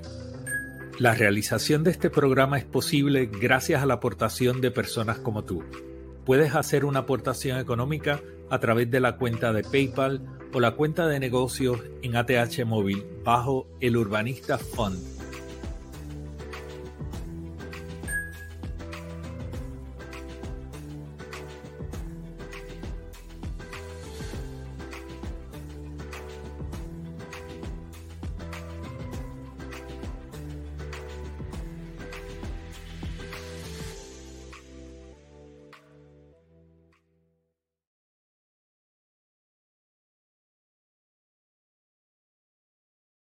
La 1.00 1.14
realización 1.14 1.84
de 1.84 1.91
este 1.91 2.10
programa 2.10 2.58
es 2.58 2.66
posible 2.66 3.28
gracias 3.28 3.84
a 3.84 3.86
la 3.86 3.95
aportación 3.95 4.62
de 4.62 4.72
personas 4.72 5.20
como 5.20 5.43
tú. 5.43 5.64
Puedes 6.26 6.56
hacer 6.56 6.86
una 6.86 7.00
aportación 7.00 7.60
económica 7.60 8.22
a 8.50 8.60
través 8.60 8.89
de 8.89 9.00
la 9.00 9.18
cuenta 9.18 9.54
de 9.54 9.64
PayPal 9.64 10.22
o 10.54 10.60
la 10.60 10.72
cuenta 10.72 11.08
de 11.08 11.20
negocios 11.20 11.80
en 12.02 12.16
ATH 12.16 12.66
Móvil 12.66 13.06
bajo 13.24 13.68
el 13.80 13.95
Urbanista 13.95 14.58
Fund 14.58 15.16